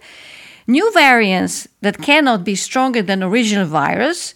New 0.67 0.91
variants 0.93 1.67
that 1.81 2.01
cannot 2.01 2.43
be 2.43 2.55
stronger 2.55 3.01
than 3.01 3.21
original 3.21 3.67
virus, 3.67 4.33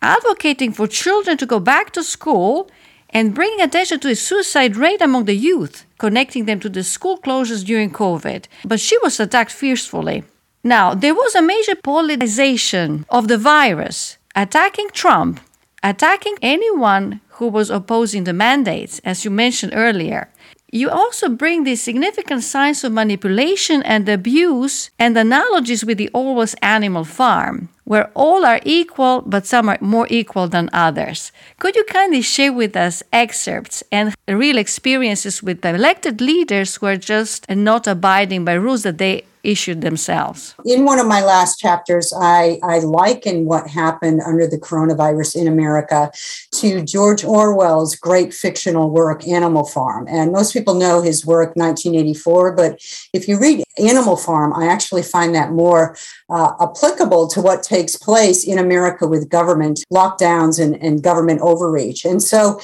advocating 0.00 0.72
for 0.72 0.86
children 0.86 1.36
to 1.38 1.46
go 1.46 1.58
back 1.58 1.92
to 1.92 2.04
school 2.04 2.70
and 3.10 3.34
bringing 3.34 3.60
attention 3.60 4.00
to 4.00 4.08
the 4.08 4.16
suicide 4.16 4.76
rate 4.76 5.00
among 5.00 5.24
the 5.24 5.36
youth, 5.36 5.84
connecting 5.98 6.44
them 6.44 6.60
to 6.60 6.68
the 6.68 6.84
school 6.84 7.18
closures 7.18 7.64
during 7.64 7.90
COVID. 7.90 8.44
But 8.64 8.80
she 8.80 8.98
was 8.98 9.20
attacked 9.20 9.52
fiercely. 9.52 10.24
Now, 10.66 10.94
there 10.94 11.14
was 11.14 11.34
a 11.34 11.42
major 11.42 11.74
politicization 11.74 13.04
of 13.10 13.28
the 13.28 13.36
virus, 13.36 14.16
attacking 14.34 14.88
Trump, 14.94 15.40
attacking 15.82 16.36
anyone 16.40 17.20
who 17.36 17.48
was 17.48 17.68
opposing 17.68 18.24
the 18.24 18.32
mandates, 18.32 18.98
as 19.04 19.26
you 19.26 19.30
mentioned 19.30 19.74
earlier. 19.76 20.30
You 20.72 20.88
also 20.88 21.28
bring 21.28 21.64
these 21.64 21.82
significant 21.82 22.42
signs 22.42 22.82
of 22.82 22.92
manipulation 22.92 23.82
and 23.82 24.08
abuse 24.08 24.90
and 24.98 25.16
analogies 25.18 25.84
with 25.84 25.98
the 25.98 26.08
Orwell's 26.14 26.54
Animal 26.62 27.04
Farm, 27.04 27.68
where 27.84 28.10
all 28.14 28.46
are 28.46 28.60
equal, 28.64 29.20
but 29.26 29.46
some 29.46 29.68
are 29.68 29.78
more 29.82 30.06
equal 30.08 30.48
than 30.48 30.70
others. 30.72 31.30
Could 31.58 31.76
you 31.76 31.84
kindly 31.84 32.22
share 32.22 32.54
with 32.54 32.74
us 32.74 33.02
excerpts 33.12 33.84
and 33.92 34.14
real 34.26 34.56
experiences 34.56 35.42
with 35.42 35.60
the 35.60 35.74
elected 35.74 36.22
leaders 36.22 36.76
who 36.76 36.86
are 36.86 36.96
just 36.96 37.48
not 37.50 37.86
abiding 37.86 38.46
by 38.46 38.54
rules 38.54 38.82
that 38.84 38.96
they 38.96 39.26
issued 39.44 39.82
themselves. 39.82 40.54
In 40.64 40.84
one 40.84 40.98
of 40.98 41.06
my 41.06 41.22
last 41.22 41.58
chapters, 41.58 42.12
I, 42.16 42.58
I 42.62 42.78
liken 42.80 43.44
what 43.44 43.68
happened 43.68 44.20
under 44.26 44.46
the 44.46 44.58
coronavirus 44.58 45.36
in 45.36 45.48
America 45.48 46.10
to 46.52 46.82
George 46.82 47.24
Orwell's 47.24 47.94
great 47.94 48.32
fictional 48.32 48.90
work, 48.90 49.26
Animal 49.28 49.64
Farm. 49.64 50.06
And 50.08 50.32
most 50.32 50.52
people 50.52 50.74
know 50.74 51.02
his 51.02 51.24
work, 51.26 51.56
1984, 51.56 52.52
but 52.52 52.80
if 53.12 53.28
you 53.28 53.38
read 53.38 53.64
Animal 53.78 54.16
Farm, 54.16 54.52
I 54.54 54.66
actually 54.66 55.02
find 55.02 55.34
that 55.34 55.52
more 55.52 55.96
uh, 56.28 56.52
applicable 56.60 57.28
to 57.28 57.40
what 57.40 57.62
takes 57.62 57.96
place 57.96 58.44
in 58.44 58.58
America 58.58 59.06
with 59.06 59.28
government 59.28 59.84
lockdowns 59.92 60.62
and, 60.62 60.80
and 60.82 61.02
government 61.02 61.40
overreach. 61.40 62.04
And 62.04 62.22
so 62.22 62.60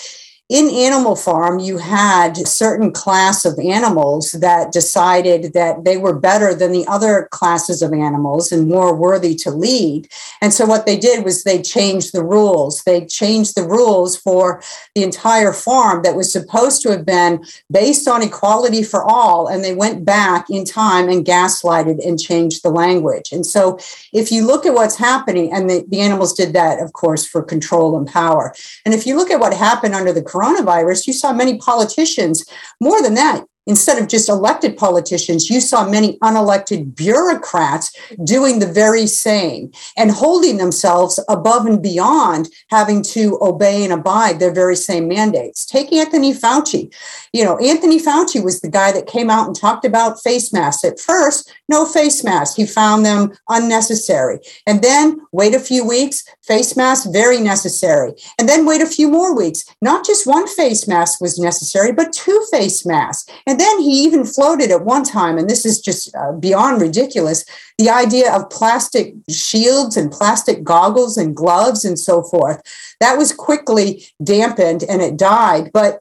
in 0.51 0.69
Animal 0.69 1.15
Farm, 1.15 1.61
you 1.61 1.79
had 1.79 2.37
certain 2.37 2.91
class 2.91 3.45
of 3.45 3.57
animals 3.61 4.33
that 4.33 4.73
decided 4.73 5.53
that 5.53 5.85
they 5.85 5.97
were 5.97 6.13
better 6.13 6.53
than 6.53 6.73
the 6.73 6.85
other 6.89 7.29
classes 7.31 7.83
of 7.83 7.93
animals 7.93 8.51
and 8.51 8.69
more 8.69 8.93
worthy 8.93 9.37
to 9.37 9.51
lead. 9.53 10.09
And 10.43 10.53
so 10.53 10.67
what 10.67 10.87
they 10.87 10.99
did 10.99 11.25
was 11.25 11.45
they 11.45 11.63
changed 11.63 12.13
the 12.13 12.25
rules. 12.25 12.83
They 12.83 13.07
changed 13.07 13.55
the 13.55 13.63
rules 13.63 14.17
for 14.17 14.61
the 14.97 15.05
entire 15.05 15.53
farm 15.53 16.03
that 16.03 16.17
was 16.17 16.33
supposed 16.33 16.83
to 16.83 16.91
have 16.91 17.07
been 17.07 17.45
based 17.71 18.09
on 18.09 18.21
equality 18.21 18.83
for 18.83 19.05
all. 19.05 19.47
And 19.47 19.63
they 19.63 19.75
went 19.75 20.05
back 20.05 20.51
in 20.51 20.65
time 20.65 21.09
and 21.09 21.25
gaslighted 21.25 22.05
and 22.05 22.19
changed 22.19 22.65
the 22.65 22.71
language. 22.71 23.31
And 23.31 23.47
so 23.47 23.79
if 24.13 24.33
you 24.33 24.45
look 24.45 24.67
at 24.67 24.75
what's 24.75 24.97
happening, 24.97 25.53
and 25.53 25.71
the, 25.71 25.85
the 25.87 26.01
animals 26.01 26.35
did 26.35 26.55
that, 26.55 26.83
of 26.83 26.93
course, 26.93 27.25
for 27.25 27.41
control 27.41 27.97
and 27.97 28.09
power. 28.09 28.53
And 28.85 28.93
if 28.93 29.07
you 29.07 29.17
look 29.17 29.31
at 29.31 29.39
what 29.39 29.55
happened 29.55 29.95
under 29.95 30.13
the 30.13 30.21
coronavirus, 30.41 31.07
you 31.07 31.13
saw 31.13 31.33
many 31.33 31.59
politicians, 31.59 32.45
more 32.81 33.03
than 33.03 33.15
that, 33.15 33.45
instead 33.67 34.03
of 34.03 34.09
just 34.09 34.29
elected 34.29 34.77
politicians, 34.77 35.51
you 35.51 35.61
saw 35.61 35.89
many 35.89 36.19
unelected 36.19 36.97
bureaucrats 36.97 37.95
doing 38.25 38.59
the 38.59 38.67
very 38.67 39.07
same 39.07 39.71
and 39.97 40.11
holding 40.11 40.57
themselves 40.57 41.21
above 41.29 41.67
and 41.67 41.83
beyond 41.83 42.49
having 42.69 43.03
to 43.03 43.39
obey 43.41 43.85
and 43.85 43.93
abide 43.93 44.41
their 44.41 44.53
very 44.53 44.75
same 44.75 45.07
mandates. 45.07 45.65
Take 45.67 45.93
Anthony 45.93 46.33
Fauci. 46.33 46.93
You 47.33 47.45
know, 47.45 47.59
Anthony 47.59 48.01
Fauci 48.01 48.43
was 48.43 48.61
the 48.61 48.71
guy 48.71 48.91
that 48.93 49.07
came 49.07 49.31
out 49.31 49.47
and 49.47 49.55
talked 49.55 49.85
about 49.85 50.21
face 50.21 50.53
masks. 50.53 50.85
At 50.85 50.99
first, 50.99 51.53
no 51.69 51.85
face 51.85 52.25
masks. 52.25 52.57
He 52.57 52.67
found 52.67 53.05
them 53.05 53.33
unnecessary. 53.49 54.41
And 54.67 54.83
then 54.83 55.21
wait 55.33 55.55
a 55.55 55.61
few 55.61 55.87
weeks, 55.87 56.25
face 56.51 56.77
mask, 56.77 57.09
very 57.13 57.39
necessary. 57.39 58.13
And 58.37 58.49
then 58.49 58.67
wait 58.67 58.83
a 58.83 58.87
few 58.87 59.09
more 59.09 59.37
weeks. 59.37 59.65
Not 59.81 60.05
just 60.05 60.27
one 60.27 60.49
face 60.49 60.89
mask 60.89 61.21
was 61.21 61.39
necessary, 61.39 61.93
but 61.93 62.13
two 62.13 62.45
face 62.51 62.85
masks. 62.85 63.33
And 63.47 63.61
then 63.61 63.81
he 63.81 64.03
even 64.03 64.25
floated 64.25 64.73
at 64.73 64.85
one 64.85 65.05
time, 65.05 65.39
and 65.39 65.49
this 65.49 65.65
is 65.65 65.81
just 65.81 66.13
uh, 66.17 66.33
beyond 66.33 66.83
ridiculous, 66.83 67.45
the 67.79 67.89
idea 67.89 68.35
of 68.35 68.51
plastic 68.51 69.15
shields 69.31 69.97
and 69.97 70.11
plastic 70.11 70.65
goggles 70.65 71.17
and 71.17 71.37
gloves 71.37 71.85
and 71.85 71.99
so 71.99 72.23
forth. 72.25 72.61
That 72.99 73.17
was 73.17 73.33
quickly 73.33 74.05
dampened 74.23 74.83
and 74.83 75.01
it 75.01 75.17
died. 75.17 75.71
But 75.73 76.01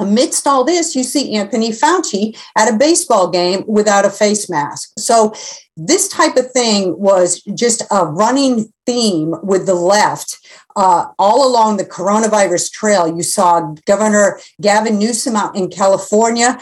amidst 0.00 0.46
all 0.46 0.64
this, 0.64 0.94
you 0.94 1.02
see 1.02 1.34
Anthony 1.34 1.70
Fauci 1.70 2.36
at 2.56 2.72
a 2.72 2.76
baseball 2.76 3.30
game 3.30 3.64
without 3.66 4.04
a 4.04 4.10
face 4.10 4.50
mask. 4.50 4.92
So, 4.98 5.32
this 5.74 6.06
type 6.08 6.36
of 6.36 6.50
thing 6.50 6.98
was 6.98 7.40
just 7.54 7.82
a 7.90 8.04
running 8.04 8.70
theme 8.84 9.34
with 9.42 9.64
the 9.64 9.74
left 9.74 10.38
uh, 10.76 11.06
all 11.18 11.50
along 11.50 11.76
the 11.76 11.84
coronavirus 11.84 12.70
trail. 12.70 13.06
You 13.06 13.22
saw 13.22 13.74
Governor 13.86 14.38
Gavin 14.60 14.98
Newsom 14.98 15.36
out 15.36 15.56
in 15.56 15.70
California 15.70 16.58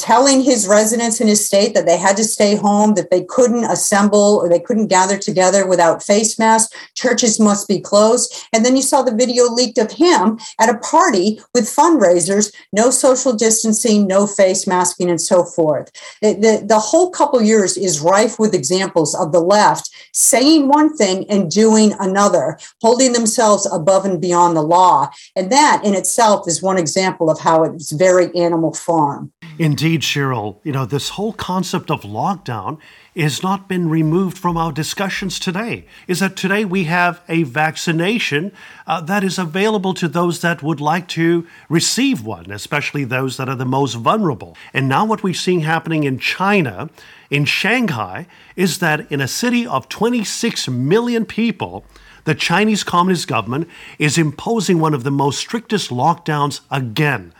telling 0.00 0.40
his 0.40 0.66
residents 0.66 1.20
in 1.20 1.28
his 1.28 1.44
state 1.44 1.74
that 1.74 1.86
they 1.86 1.98
had 1.98 2.16
to 2.16 2.24
stay 2.24 2.56
home, 2.56 2.94
that 2.94 3.10
they 3.10 3.22
couldn't 3.24 3.64
assemble 3.64 4.40
or 4.42 4.48
they 4.48 4.58
couldn't 4.58 4.86
gather 4.86 5.18
together 5.18 5.66
without 5.66 6.02
face 6.02 6.38
masks. 6.38 6.74
Churches 6.94 7.38
must 7.38 7.68
be 7.68 7.78
closed. 7.78 8.48
And 8.52 8.64
then 8.64 8.76
you 8.76 8.82
saw 8.82 9.02
the 9.02 9.14
video 9.14 9.44
leaked 9.44 9.78
of 9.78 9.92
him 9.92 10.38
at 10.58 10.74
a 10.74 10.78
party 10.78 11.40
with 11.54 11.64
fundraisers, 11.64 12.52
no 12.72 12.90
social 12.90 13.34
distancing, 13.34 14.06
no 14.06 14.26
face 14.26 14.66
masking, 14.66 15.10
and 15.10 15.20
so 15.20 15.44
forth. 15.44 15.90
The, 16.22 16.32
the, 16.34 16.64
the 16.66 16.78
whole 16.78 17.10
couple 17.10 17.42
years 17.42 17.76
is 17.76 18.00
rife 18.00 18.38
with 18.38 18.54
examples 18.54 19.14
of 19.14 19.32
the 19.32 19.40
left 19.40 19.90
saying 20.12 20.68
one 20.68 20.96
thing 20.96 21.28
and 21.28 21.50
doing 21.50 21.92
another, 22.00 22.58
holding 22.80 23.12
themselves 23.12 23.70
above 23.70 24.06
and 24.06 24.20
beyond 24.20 24.56
the 24.56 24.62
law. 24.62 25.10
And 25.36 25.52
that 25.52 25.82
in 25.84 25.94
itself 25.94 26.48
is 26.48 26.62
one 26.62 26.78
example 26.78 27.30
of 27.30 27.38
how 27.38 27.64
it's 27.64 27.92
very 27.92 28.34
animal 28.34 28.72
farm. 28.72 29.32
Indeed, 29.58 29.89
Cheryl, 29.98 30.56
you 30.62 30.72
know, 30.72 30.86
this 30.86 31.10
whole 31.10 31.32
concept 31.32 31.90
of 31.90 32.02
lockdown 32.02 32.78
has 33.16 33.42
not 33.42 33.68
been 33.68 33.88
removed 33.88 34.38
from 34.38 34.56
our 34.56 34.72
discussions 34.72 35.38
today. 35.38 35.86
Is 36.06 36.20
that 36.20 36.36
today 36.36 36.64
we 36.64 36.84
have 36.84 37.20
a 37.28 37.42
vaccination 37.42 38.52
uh, 38.86 39.00
that 39.02 39.24
is 39.24 39.38
available 39.38 39.92
to 39.94 40.08
those 40.08 40.40
that 40.40 40.62
would 40.62 40.80
like 40.80 41.08
to 41.08 41.46
receive 41.68 42.24
one, 42.24 42.50
especially 42.50 43.04
those 43.04 43.36
that 43.36 43.48
are 43.48 43.56
the 43.56 43.64
most 43.64 43.94
vulnerable. 43.94 44.56
And 44.72 44.88
now, 44.88 45.04
what 45.04 45.22
we're 45.22 45.34
seeing 45.34 45.60
happening 45.60 46.04
in 46.04 46.18
China, 46.18 46.88
in 47.30 47.44
Shanghai, 47.44 48.26
is 48.56 48.78
that 48.78 49.10
in 49.10 49.20
a 49.20 49.28
city 49.28 49.66
of 49.66 49.88
26 49.88 50.68
million 50.68 51.24
people, 51.24 51.84
the 52.24 52.34
Chinese 52.34 52.84
Communist 52.84 53.28
government 53.28 53.68
is 53.98 54.18
imposing 54.18 54.78
one 54.78 54.94
of 54.94 55.04
the 55.04 55.10
most 55.10 55.38
strictest 55.38 55.90
lockdowns 55.90 56.60
again. 56.70 57.32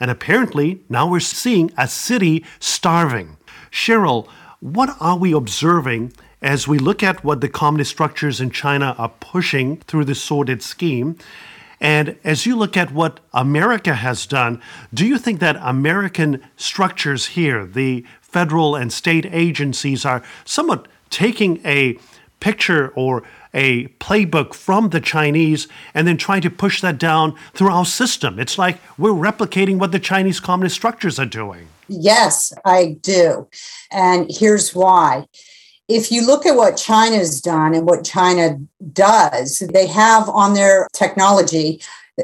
And 0.00 0.10
apparently, 0.10 0.80
now 0.88 1.08
we're 1.08 1.20
seeing 1.20 1.70
a 1.76 1.88
city 1.88 2.44
starving. 2.60 3.36
Cheryl, 3.70 4.28
what 4.60 4.96
are 5.00 5.16
we 5.16 5.32
observing 5.32 6.12
as 6.40 6.68
we 6.68 6.78
look 6.78 7.02
at 7.02 7.24
what 7.24 7.40
the 7.40 7.48
communist 7.48 7.90
structures 7.90 8.40
in 8.40 8.50
China 8.50 8.94
are 8.98 9.12
pushing 9.20 9.78
through 9.78 10.04
this 10.04 10.22
sordid 10.22 10.62
scheme? 10.62 11.16
And 11.80 12.16
as 12.24 12.44
you 12.44 12.56
look 12.56 12.76
at 12.76 12.92
what 12.92 13.20
America 13.32 13.94
has 13.94 14.26
done, 14.26 14.60
do 14.92 15.06
you 15.06 15.18
think 15.18 15.40
that 15.40 15.56
American 15.60 16.42
structures 16.56 17.26
here, 17.26 17.66
the 17.66 18.04
federal 18.20 18.74
and 18.74 18.92
state 18.92 19.26
agencies, 19.30 20.04
are 20.04 20.22
somewhat 20.44 20.88
taking 21.10 21.60
a 21.64 21.96
picture 22.40 22.88
or 22.94 23.22
a 23.54 23.88
playbook 23.98 24.54
from 24.54 24.90
the 24.90 25.00
Chinese 25.00 25.68
and 25.94 26.06
then 26.06 26.16
trying 26.16 26.42
to 26.42 26.50
push 26.50 26.80
that 26.80 26.98
down 26.98 27.34
through 27.54 27.70
our 27.70 27.84
system. 27.84 28.38
It's 28.38 28.58
like 28.58 28.78
we're 28.96 29.10
replicating 29.10 29.78
what 29.78 29.92
the 29.92 29.98
Chinese 29.98 30.40
communist 30.40 30.76
structures 30.76 31.18
are 31.18 31.26
doing. 31.26 31.68
Yes, 31.88 32.52
I 32.64 32.98
do. 33.00 33.48
And 33.90 34.30
here's 34.30 34.74
why. 34.74 35.26
If 35.88 36.12
you 36.12 36.26
look 36.26 36.44
at 36.44 36.54
what 36.54 36.76
China's 36.76 37.40
done 37.40 37.74
and 37.74 37.86
what 37.86 38.04
China 38.04 38.58
does, 38.92 39.60
they 39.72 39.86
have 39.86 40.28
on 40.28 40.52
their 40.52 40.86
technology 40.92 41.80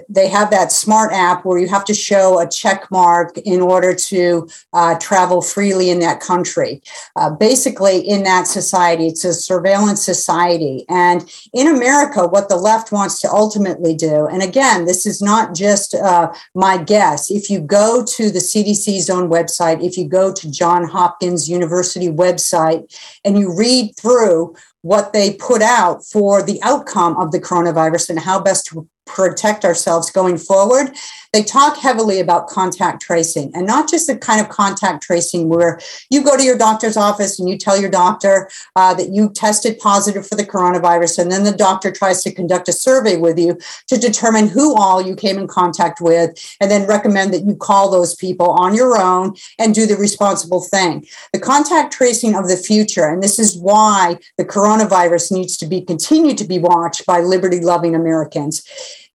they 0.08 0.28
have 0.28 0.50
that 0.50 0.72
smart 0.72 1.12
app 1.12 1.44
where 1.44 1.58
you 1.58 1.68
have 1.68 1.84
to 1.84 1.94
show 1.94 2.40
a 2.40 2.48
check 2.48 2.90
mark 2.90 3.36
in 3.38 3.60
order 3.60 3.94
to 3.94 4.48
uh, 4.72 4.98
travel 4.98 5.40
freely 5.42 5.90
in 5.90 6.00
that 6.00 6.20
country. 6.20 6.82
Uh, 7.16 7.30
basically, 7.30 7.98
in 8.00 8.22
that 8.24 8.46
society, 8.46 9.08
it's 9.08 9.24
a 9.24 9.32
surveillance 9.32 10.04
society. 10.04 10.84
And 10.88 11.30
in 11.52 11.68
America, 11.68 12.26
what 12.26 12.48
the 12.48 12.56
left 12.56 12.92
wants 12.92 13.20
to 13.20 13.30
ultimately 13.30 13.94
do, 13.94 14.26
and 14.26 14.42
again, 14.42 14.84
this 14.84 15.06
is 15.06 15.22
not 15.22 15.54
just 15.54 15.94
uh, 15.94 16.32
my 16.54 16.76
guess. 16.76 17.30
If 17.30 17.50
you 17.50 17.60
go 17.60 18.04
to 18.04 18.30
the 18.30 18.38
CDC's 18.38 19.10
own 19.10 19.28
website, 19.28 19.84
if 19.84 19.96
you 19.96 20.08
go 20.08 20.32
to 20.32 20.50
John 20.50 20.84
Hopkins 20.84 21.48
University 21.48 22.08
website, 22.08 22.92
and 23.24 23.38
you 23.38 23.56
read 23.56 23.96
through 23.96 24.54
what 24.82 25.14
they 25.14 25.32
put 25.34 25.62
out 25.62 26.04
for 26.04 26.42
the 26.42 26.62
outcome 26.62 27.16
of 27.16 27.32
the 27.32 27.40
coronavirus 27.40 28.10
and 28.10 28.18
how 28.18 28.38
best 28.38 28.66
to 28.66 28.86
protect 29.06 29.64
ourselves 29.64 30.10
going 30.10 30.38
forward, 30.38 30.94
they 31.32 31.42
talk 31.42 31.76
heavily 31.76 32.20
about 32.20 32.46
contact 32.46 33.02
tracing 33.02 33.50
and 33.54 33.66
not 33.66 33.90
just 33.90 34.06
the 34.06 34.16
kind 34.16 34.40
of 34.40 34.48
contact 34.48 35.02
tracing 35.02 35.48
where 35.48 35.80
you 36.08 36.22
go 36.22 36.36
to 36.36 36.44
your 36.44 36.56
doctor's 36.56 36.96
office 36.96 37.40
and 37.40 37.48
you 37.48 37.58
tell 37.58 37.78
your 37.78 37.90
doctor 37.90 38.48
uh, 38.76 38.94
that 38.94 39.10
you 39.10 39.28
tested 39.30 39.78
positive 39.78 40.26
for 40.26 40.36
the 40.36 40.46
coronavirus, 40.46 41.18
and 41.18 41.32
then 41.32 41.42
the 41.42 41.52
doctor 41.52 41.90
tries 41.90 42.22
to 42.22 42.32
conduct 42.32 42.68
a 42.68 42.72
survey 42.72 43.16
with 43.16 43.38
you 43.38 43.58
to 43.88 43.98
determine 43.98 44.46
who 44.46 44.76
all 44.76 45.02
you 45.02 45.16
came 45.16 45.36
in 45.36 45.48
contact 45.48 46.00
with, 46.00 46.56
and 46.60 46.70
then 46.70 46.86
recommend 46.86 47.34
that 47.34 47.44
you 47.44 47.56
call 47.56 47.90
those 47.90 48.14
people 48.14 48.50
on 48.50 48.74
your 48.74 48.96
own 49.00 49.34
and 49.58 49.74
do 49.74 49.86
the 49.86 49.96
responsible 49.96 50.62
thing. 50.62 51.04
The 51.32 51.40
contact 51.40 51.92
tracing 51.92 52.36
of 52.36 52.48
the 52.48 52.56
future, 52.56 53.08
and 53.08 53.22
this 53.22 53.38
is 53.38 53.58
why 53.58 54.18
the 54.38 54.44
coronavirus 54.44 55.32
needs 55.32 55.56
to 55.58 55.66
be 55.66 55.80
continued 55.80 56.38
to 56.38 56.44
be 56.44 56.58
watched 56.58 57.04
by 57.06 57.20
liberty 57.20 57.60
loving 57.60 57.94
Americans 57.94 58.62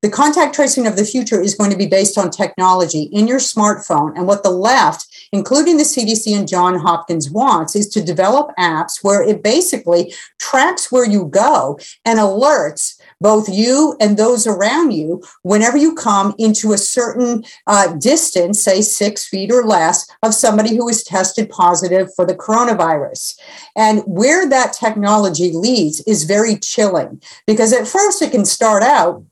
the 0.01 0.09
contact 0.09 0.55
tracing 0.55 0.87
of 0.87 0.95
the 0.95 1.03
future 1.03 1.41
is 1.41 1.55
going 1.55 1.71
to 1.71 1.77
be 1.77 1.87
based 1.87 2.17
on 2.17 2.29
technology 2.29 3.03
in 3.11 3.27
your 3.27 3.39
smartphone. 3.39 4.15
And 4.15 4.27
what 4.27 4.43
the 4.43 4.49
left, 4.49 5.05
including 5.33 5.75
the 5.75 5.83
CDC 5.83 6.37
and 6.37 6.47
John 6.47 6.79
Hopkins, 6.79 7.29
wants 7.29 7.75
is 7.75 7.89
to 7.89 8.01
develop 8.01 8.51
apps 8.57 9.03
where 9.03 9.21
it 9.21 9.43
basically 9.43 10.13
tracks 10.39 10.89
where 10.89 11.05
you 11.05 11.25
go 11.25 11.77
and 12.05 12.17
alerts 12.17 12.99
both 13.21 13.49
you 13.49 13.97
and 13.99 14.15
those 14.15 14.47
around 14.47 14.91
you 14.91 15.21
whenever 15.41 15.77
you 15.77 15.93
come 15.93 16.33
into 16.37 16.71
a 16.71 16.77
certain 16.77 17.43
uh, 17.67 17.93
distance, 17.95 18.61
say 18.61 18.81
six 18.81 19.27
feet 19.27 19.51
or 19.51 19.65
less, 19.65 20.09
of 20.23 20.33
somebody 20.33 20.77
who 20.77 20.87
is 20.87 21.03
tested 21.03 21.49
positive 21.49 22.07
for 22.15 22.25
the 22.25 22.35
coronavirus. 22.35 23.37
And 23.75 24.01
where 24.05 24.47
that 24.49 24.71
technology 24.71 25.51
leads 25.51 25.99
is 26.01 26.23
very 26.23 26.55
chilling 26.57 27.21
because 27.45 27.73
at 27.73 27.87
first 27.87 28.21
it 28.21 28.31
can 28.31 28.45
start 28.45 28.81
out 28.81 29.23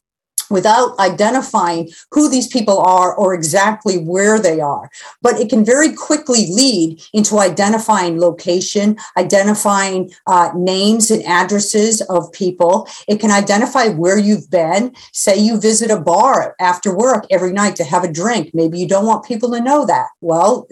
without 0.49 0.97
identifying 0.99 1.89
who 2.11 2.29
these 2.29 2.47
people 2.47 2.79
are 2.79 3.15
or 3.15 3.33
exactly 3.33 3.97
where 3.97 4.39
they 4.39 4.59
are. 4.59 4.89
But 5.21 5.39
it 5.39 5.49
can 5.49 5.65
very 5.65 5.93
quickly 5.93 6.47
lead 6.49 7.01
into 7.13 7.39
identifying 7.39 8.19
location, 8.19 8.97
identifying 9.15 10.11
uh, 10.27 10.51
names 10.55 11.11
and 11.11 11.23
addresses 11.23 12.01
of 12.01 12.31
people. 12.31 12.87
It 13.07 13.19
can 13.19 13.31
identify 13.31 13.87
where 13.89 14.17
you've 14.17 14.49
been. 14.49 14.95
Say 15.11 15.37
you 15.37 15.59
visit 15.59 15.91
a 15.91 15.99
bar 15.99 16.55
after 16.59 16.95
work 16.95 17.25
every 17.29 17.51
night 17.51 17.75
to 17.77 17.83
have 17.83 18.03
a 18.03 18.11
drink. 18.11 18.51
Maybe 18.53 18.79
you 18.79 18.87
don't 18.87 19.05
want 19.05 19.25
people 19.25 19.51
to 19.51 19.61
know 19.61 19.85
that. 19.85 20.07
Well, 20.21 20.67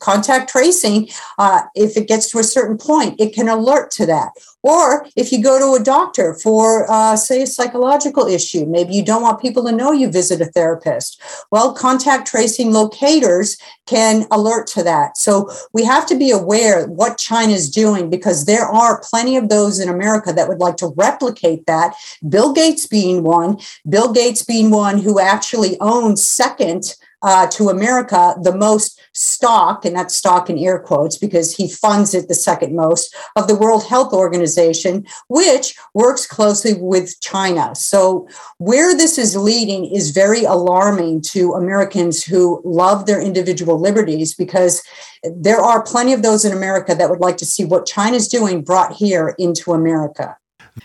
contact 0.00 0.50
tracing, 0.50 1.08
uh, 1.38 1.62
if 1.74 1.96
it 1.96 2.08
gets 2.08 2.30
to 2.30 2.38
a 2.38 2.44
certain 2.44 2.78
point, 2.78 3.20
it 3.20 3.34
can 3.34 3.48
alert 3.48 3.90
to 3.92 4.06
that. 4.06 4.32
Or 4.62 5.06
if 5.16 5.32
you 5.32 5.42
go 5.42 5.58
to 5.58 5.80
a 5.80 5.84
doctor 5.84 6.34
for, 6.34 6.90
uh, 6.90 7.16
say, 7.16 7.42
a 7.42 7.46
psychological 7.46 8.26
issue, 8.26 8.66
maybe 8.66 8.94
you 8.94 9.04
don't 9.04 9.22
want 9.22 9.40
people 9.40 9.64
to 9.64 9.72
know 9.72 9.92
you 9.92 10.10
visit 10.10 10.40
a 10.40 10.46
therapist. 10.46 11.20
Well, 11.50 11.72
contact 11.72 12.28
tracing 12.28 12.72
locators 12.72 13.56
can 13.86 14.26
alert 14.30 14.66
to 14.68 14.82
that. 14.84 15.16
So 15.16 15.50
we 15.72 15.84
have 15.84 16.06
to 16.06 16.16
be 16.16 16.30
aware 16.30 16.86
what 16.86 17.18
China 17.18 17.52
is 17.52 17.70
doing 17.70 18.10
because 18.10 18.44
there 18.44 18.66
are 18.66 19.02
plenty 19.02 19.36
of 19.36 19.48
those 19.48 19.80
in 19.80 19.88
America 19.88 20.32
that 20.32 20.48
would 20.48 20.60
like 20.60 20.76
to 20.78 20.92
replicate 20.96 21.66
that. 21.66 21.94
Bill 22.28 22.52
Gates 22.52 22.86
being 22.86 23.22
one, 23.22 23.58
Bill 23.88 24.12
Gates 24.12 24.44
being 24.44 24.70
one 24.70 24.98
who 24.98 25.18
actually 25.18 25.78
owns 25.80 26.26
second 26.26 26.96
uh, 27.22 27.46
to 27.48 27.68
America 27.68 28.34
the 28.42 28.54
most 28.54 29.00
stock, 29.12 29.84
and 29.84 29.94
that's 29.94 30.14
stock 30.14 30.48
in 30.48 30.58
air 30.58 30.78
quotes 30.78 31.18
because 31.18 31.54
he 31.54 31.68
funds 31.68 32.14
it 32.14 32.28
the 32.28 32.34
second 32.34 32.74
most 32.74 33.14
of 33.36 33.48
the 33.48 33.54
World 33.54 33.84
Health 33.84 34.12
Organization, 34.12 35.06
which 35.28 35.76
works 35.94 36.26
closely 36.26 36.74
with 36.74 37.20
China. 37.20 37.74
So, 37.74 38.28
where 38.58 38.96
this 38.96 39.18
is 39.18 39.36
leading 39.36 39.84
is 39.86 40.10
very 40.10 40.44
alarming 40.44 41.22
to 41.22 41.52
Americans 41.52 42.24
who 42.24 42.62
love 42.64 43.06
their 43.06 43.20
individual 43.20 43.78
liberties 43.78 44.34
because 44.34 44.82
there 45.22 45.60
are 45.60 45.82
plenty 45.82 46.12
of 46.12 46.22
those 46.22 46.44
in 46.44 46.52
America 46.52 46.94
that 46.94 47.10
would 47.10 47.20
like 47.20 47.36
to 47.38 47.46
see 47.46 47.64
what 47.64 47.86
China's 47.86 48.28
doing 48.28 48.62
brought 48.62 48.92
here 48.92 49.34
into 49.38 49.72
America. 49.72 50.36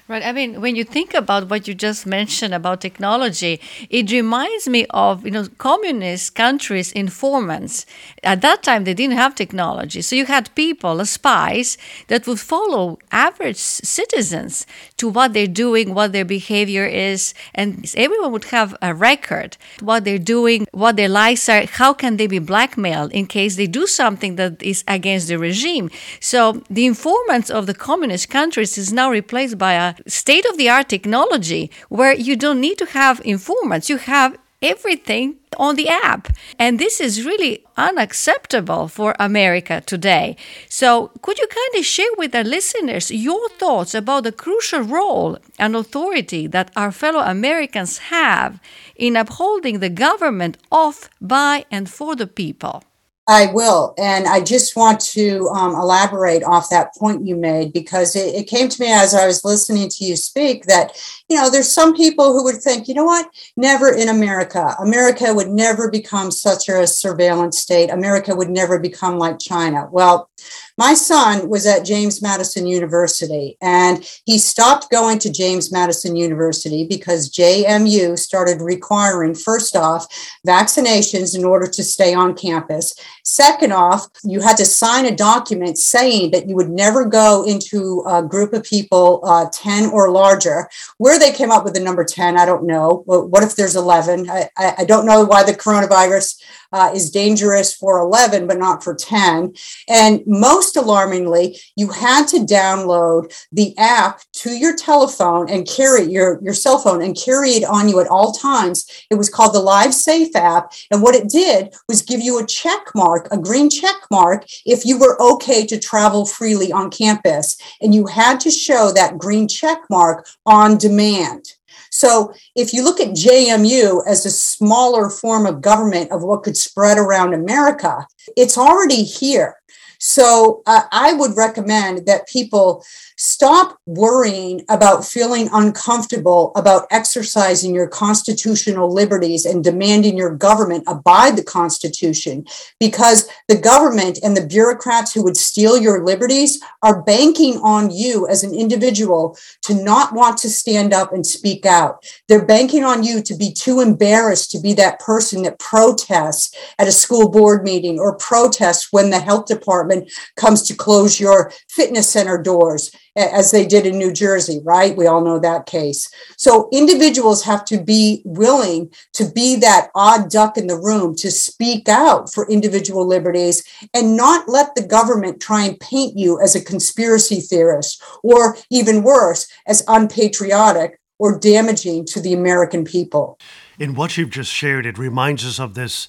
Right. 0.08 0.24
I 0.24 0.32
mean, 0.32 0.62
when 0.62 0.76
you 0.76 0.84
think 0.84 1.14
about 1.14 1.50
what 1.50 1.68
you 1.68 1.74
just 1.74 2.06
mentioned 2.06 2.54
about 2.54 2.82
technology, 2.82 3.60
it 3.90 4.12
reminds 4.12 4.68
me 4.68 4.86
of, 4.92 5.26
you 5.26 5.32
know, 5.32 5.48
communist 5.58 6.36
countries' 6.36 6.92
informants. 6.92 7.86
At 8.24 8.42
that 8.42 8.62
time, 8.62 8.84
they 8.84 8.94
didn't 8.94 9.18
have 9.18 9.36
technology. 9.36 10.02
So 10.02 10.16
you 10.16 10.26
had 10.26 10.54
people, 10.56 11.04
spies, 11.06 11.78
that 12.08 12.28
would 12.28 12.40
follow 12.40 13.00
average 13.12 13.58
citizens 13.58 14.66
to 14.98 15.10
what 15.10 15.34
they're 15.34 15.48
doing, 15.48 15.94
what 15.94 16.14
their 16.14 16.26
behavior 16.26 16.86
is. 16.86 17.34
And 17.54 17.92
everyone 17.96 18.32
would 18.32 18.46
have 18.46 18.76
a 18.82 18.94
record, 18.94 19.58
what 19.82 20.04
they're 20.04 20.20
doing, 20.20 20.68
what 20.72 20.98
their 20.98 21.10
lives 21.10 21.48
are, 21.50 21.66
how 21.66 21.94
can 21.94 22.18
they 22.18 22.28
be 22.28 22.40
blackmailed 22.40 23.12
in 23.12 23.26
case 23.26 23.56
they 23.56 23.68
do 23.68 23.88
something 23.88 24.36
that 24.36 24.62
is 24.62 24.84
against 24.88 25.28
the 25.28 25.40
regime. 25.40 25.90
So 26.20 26.64
the 26.70 26.86
informants 26.86 27.50
of 27.50 27.66
the 27.66 27.74
communist 27.74 28.30
countries 28.30 28.78
is 28.78 28.94
now 28.94 29.10
replaced 29.10 29.58
by 29.58 29.76
state 30.08 30.46
of 30.46 30.58
the 30.58 30.70
art 30.70 30.90
technology 30.90 31.64
where 31.90 32.14
you 32.28 32.36
don't 32.36 32.62
need 32.62 32.78
to 32.80 32.88
have 33.00 33.22
informants. 33.24 33.90
You 33.90 33.98
have 33.98 34.38
everything 34.62 35.36
on 35.58 35.76
the 35.76 35.88
app. 35.88 36.24
And 36.58 36.80
this 36.80 37.00
is 37.00 37.26
really 37.26 37.64
unacceptable 37.78 38.88
for 38.88 39.16
America 39.20 39.82
today. 39.86 40.38
So, 40.70 41.12
could 41.22 41.38
you 41.40 41.48
kindly 41.48 41.84
share 41.84 42.14
with 42.18 42.36
our 42.36 42.44
listeners 42.44 43.12
your 43.12 43.50
thoughts 43.62 43.94
about 43.94 44.24
the 44.24 44.32
crucial 44.32 44.82
role 44.82 45.38
and 45.60 45.76
authority 45.76 46.48
that 46.48 46.72
our 46.76 46.92
fellow 46.92 47.20
Americans 47.20 47.98
have 48.10 48.60
in 48.96 49.16
upholding 49.16 49.80
the 49.80 49.90
government 49.90 50.58
of, 50.72 51.10
by, 51.22 51.66
and 51.70 51.90
for 51.90 52.16
the 52.16 52.28
people? 52.28 52.84
I 53.28 53.48
will. 53.48 53.96
And 53.98 54.28
I 54.28 54.40
just 54.40 54.76
want 54.76 55.00
to 55.00 55.50
um, 55.50 55.74
elaborate 55.74 56.44
off 56.44 56.70
that 56.70 56.94
point 56.96 57.26
you 57.26 57.36
made 57.36 57.74
because 57.74 58.16
it, 58.16 58.36
it, 58.36 58.48
came 58.48 58.70
to 58.70 58.82
me 58.82 58.92
as 58.92 59.16
I 59.16 59.26
was 59.26 59.44
listening 59.44 59.90
to 59.90 60.06
you 60.06 60.16
speak 60.16 60.66
that, 60.66 60.96
you 61.28 61.36
know, 61.36 61.50
there's 61.50 61.72
some 61.72 61.96
people 61.96 62.34
who 62.34 62.44
would 62.44 62.58
think, 62.58 62.88
you 62.88 62.94
know 62.94 63.04
what, 63.04 63.28
never 63.58 63.92
in 63.92 64.10
America. 64.10 64.76
America 64.80 65.34
would 65.34 65.50
never 65.50 65.90
become 65.90 66.30
such 66.30 66.70
a 66.70 66.86
surveillance 66.86 67.58
state. 67.58 67.90
America 67.90 68.36
would 68.36 68.52
never 68.52 68.78
become 68.78 69.18
like 69.18 69.40
China. 69.40 69.90
Well, 69.92 70.30
my 70.78 70.94
son 70.94 71.48
was 71.48 71.66
at 71.66 71.86
James 71.86 72.22
Madison 72.22 72.68
University 72.68 73.58
and 73.62 74.06
he 74.26 74.38
stopped 74.38 74.92
going 74.92 75.20
to 75.20 75.32
James 75.32 75.72
Madison 75.72 76.16
University 76.16 76.86
because 76.86 77.32
JMU 77.32 78.18
started 78.18 78.62
requiring, 78.62 79.34
first 79.34 79.76
off, 79.76 80.08
vaccinations 80.46 81.38
in 81.38 81.46
order 81.46 81.68
to 81.68 81.84
stay 81.84 82.14
on 82.14 82.36
campus. 82.36 82.94
Second 83.24 83.72
off, 83.72 84.08
you 84.24 84.42
had 84.42 84.58
to 84.58 84.66
sign 84.66 85.06
a 85.06 85.16
document 85.16 85.78
saying 85.78 86.32
that 86.32 86.48
you 86.48 86.56
would 86.56 86.70
never 86.70 87.06
go 87.06 87.44
into 87.46 88.04
a 88.08 88.22
group 88.22 88.54
of 88.54 88.64
people 88.64 89.22
uh, 89.24 89.46
10 89.54 89.92
or 89.92 90.12
larger. 90.12 90.70
Where 90.98 91.18
they 91.18 91.32
came 91.32 91.52
up 91.52 91.64
with 91.64 91.74
the 91.74 91.80
number 91.80 92.04
10, 92.04 92.38
I 92.38 92.46
don't 92.46 92.66
know. 92.66 93.04
What 93.06 93.44
if 93.44 93.56
there's 93.56 93.76
11? 93.76 94.30
I, 94.30 94.50
I 94.58 94.86
don't 94.86 95.06
know 95.06 95.24
why 95.24 95.44
the 95.44 95.54
coronavirus 95.54 96.42
uh, 96.72 96.92
is 96.94 97.10
dangerous 97.10 97.74
for 97.74 98.00
11, 98.00 98.48
but 98.48 98.58
not 98.58 98.84
for 98.84 98.94
10. 98.94 99.54
And 99.88 100.22
most 100.26 100.76
alarmingly, 100.76 101.60
you 101.76 101.90
had 101.90 102.28
to 102.28 102.38
download 102.38 103.34
the 103.52 103.78
app 103.78 104.22
to 104.34 104.52
your 104.52 104.76
telephone 104.76 105.50
and 105.50 105.68
carry 105.68 106.04
your, 106.04 106.40
your 106.42 106.54
cell 106.54 106.80
phone 106.80 107.02
and 107.02 107.18
carry 107.18 107.52
it 107.52 107.64
on 107.64 107.90
you 107.90 108.00
at 108.00 108.08
all 108.08 108.34
times. 108.34 108.86
It 109.10 109.16
was 109.16 109.30
called 109.30 109.54
the 109.54 109.60
Live 109.60 109.94
Safe 109.94 110.36
app. 110.36 110.74
And 110.92 111.02
what 111.02 111.16
it 111.16 111.30
did 111.30 111.74
was 111.88 112.02
give 112.02 112.22
you 112.22 112.40
a 112.40 112.46
check 112.46 112.92
mark, 112.96 113.28
a 113.32 113.38
green 113.38 113.70
check 113.70 113.96
mark, 114.12 114.46
if 114.66 114.86
you 114.86 114.98
were 115.00 115.22
okay 115.22 115.66
to 115.66 115.80
travel 115.80 116.26
freely 116.26 116.72
on 116.72 116.90
campus. 116.90 117.58
And 117.82 117.94
you 117.94 118.08
had 118.08 118.40
to 118.42 118.52
show 118.52 118.92
that 118.94 119.18
green 119.18 119.48
check 119.48 119.80
mark 119.90 120.28
on 120.46 120.78
demand. 120.78 121.55
So 121.96 122.34
if 122.58 122.74
you 122.74 122.84
look 122.84 123.00
at 123.00 123.16
JMU 123.16 124.02
as 124.06 124.26
a 124.26 124.30
smaller 124.30 125.10
form 125.10 125.46
of 125.46 125.62
government 125.62 126.12
of 126.12 126.24
what 126.24 126.44
could 126.44 126.58
spread 126.58 126.98
around 126.98 127.34
America, 127.34 128.06
it's 128.36 128.58
already 128.58 129.04
here. 129.04 129.56
So 129.98 130.62
uh, 130.66 130.82
I 130.92 131.14
would 131.14 131.38
recommend 131.38 132.06
that 132.06 132.28
people 132.28 132.84
stop 133.18 133.80
worrying 133.86 134.62
about 134.70 135.06
feeling 135.06 135.48
uncomfortable 135.54 136.52
about 136.56 136.86
exercising 136.92 137.74
your 137.74 137.88
constitutional 137.88 138.94
liberties 138.94 139.46
and 139.46 139.64
demanding 139.64 140.18
your 140.18 140.36
government 140.36 140.84
abide 140.88 141.38
the 141.38 141.44
Constitution 141.44 142.46
because 142.80 143.30
the 143.48 143.58
government 143.58 144.20
and 144.22 144.36
the 144.36 144.46
bureaucrats 144.46 145.14
who 145.14 145.24
would 145.24 145.38
steal 145.38 145.78
your 145.78 146.04
liberties 146.04 146.62
are 146.84 147.04
banking 147.04 147.58
on 147.58 147.90
you 147.90 148.28
as 148.28 148.44
an 148.44 148.54
individual 148.54 149.38
to 149.62 149.74
not 149.74 150.14
want 150.14 150.38
to 150.38 150.50
stand 150.50 150.94
up 150.94 151.14
and 151.14 151.26
speak 151.26 151.66
out. 151.66 152.04
They're 152.28 152.46
banking 152.46 152.84
on 152.84 153.04
you 153.04 153.22
to 153.22 153.36
be 153.36 153.54
too 153.54 153.80
embarrassed 153.80 154.52
to 154.52 154.60
be 154.60 154.74
that 154.74 155.00
person 155.00 155.44
that 155.44 155.60
protests 155.60 156.54
at 156.80 156.88
a 156.88 156.92
school 156.92 157.30
board 157.30 157.64
meeting 157.64 157.98
or 157.98 158.18
protests 158.18 158.90
when 158.92 159.10
the 159.10 159.20
health 159.20 159.46
department 159.46 160.12
comes 160.36 160.64
to 160.64 160.76
close 160.76 161.20
your 161.20 161.54
fitness 161.70 162.10
center 162.10 162.42
doors 162.42 162.92
as 163.16 163.52
they 163.52 163.66
did 163.66 163.86
in 163.86 163.98
New 163.98 164.12
Jersey, 164.12 164.60
right? 164.64 164.96
We 164.96 165.08
all 165.08 165.24
know 165.24 165.40
that 165.40 165.66
case. 165.66 166.10
So 166.38 166.70
individuals 166.72 167.44
have 167.44 167.64
to 167.66 167.82
be 167.82 168.22
willing 168.26 168.92
to 169.14 169.30
be 169.30 169.56
that 169.58 169.90
odd 169.96 170.30
duck 170.30 170.58
in 170.58 170.68
the 170.68 170.78
room 170.78 171.16
to 171.18 171.32
speak 171.32 171.88
out 171.88 172.34
for 172.34 172.50
individual 172.50 173.08
liberties 173.08 173.64
and 173.94 174.18
not 174.18 174.50
let 174.50 174.76
the 174.76 174.86
government 174.86 175.42
try 175.42 175.64
and 175.64 175.80
paint 175.80 176.18
you 176.18 176.40
as 176.42 176.56
a 176.56 176.64
conspiracy 176.64 177.40
theorist 177.40 178.02
or 178.24 178.58
even 178.70 179.04
worse, 179.04 179.48
as 179.68 179.84
unpatriotic 179.88 181.00
or 181.18 181.40
damaging 181.40 182.06
to 182.06 182.20
the 182.20 182.34
American 182.34 182.84
people. 182.84 183.40
In 183.80 183.96
what 183.96 184.18
you've 184.18 184.30
just 184.30 184.52
shared, 184.52 184.86
it 184.86 184.98
reminds 184.98 185.46
us 185.46 185.60
of 185.60 185.74
this 185.74 186.08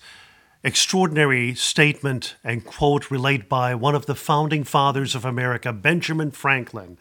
extraordinary 0.66 1.54
statement 1.54 2.34
and 2.42 2.64
quote 2.64 3.08
relayed 3.08 3.48
by 3.48 3.72
one 3.72 3.94
of 3.94 4.06
the 4.06 4.16
founding 4.16 4.64
fathers 4.64 5.14
of 5.14 5.24
America, 5.24 5.72
Benjamin 5.72 6.32
Franklin. 6.32 6.98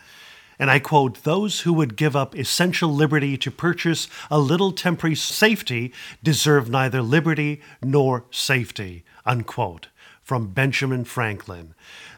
And 0.60 0.69
I 0.69 0.78
quote, 0.78 1.23
Those 1.23 1.62
who 1.62 1.73
would 1.73 1.95
give 1.95 2.15
up 2.15 2.36
essential 2.36 2.93
liberty 2.93 3.38
to 3.38 3.49
purchase 3.49 4.08
a 4.30 4.38
little 4.38 4.71
temporary 4.71 5.15
safety 5.15 5.91
deserve 6.21 6.69
neither 6.69 7.01
liberty 7.01 7.60
nor 7.82 8.25
safety. 8.30 9.04
Unquote. 9.25 9.88
From 10.21 10.54
Benjamin 10.54 11.04
Franklin. 11.04 11.73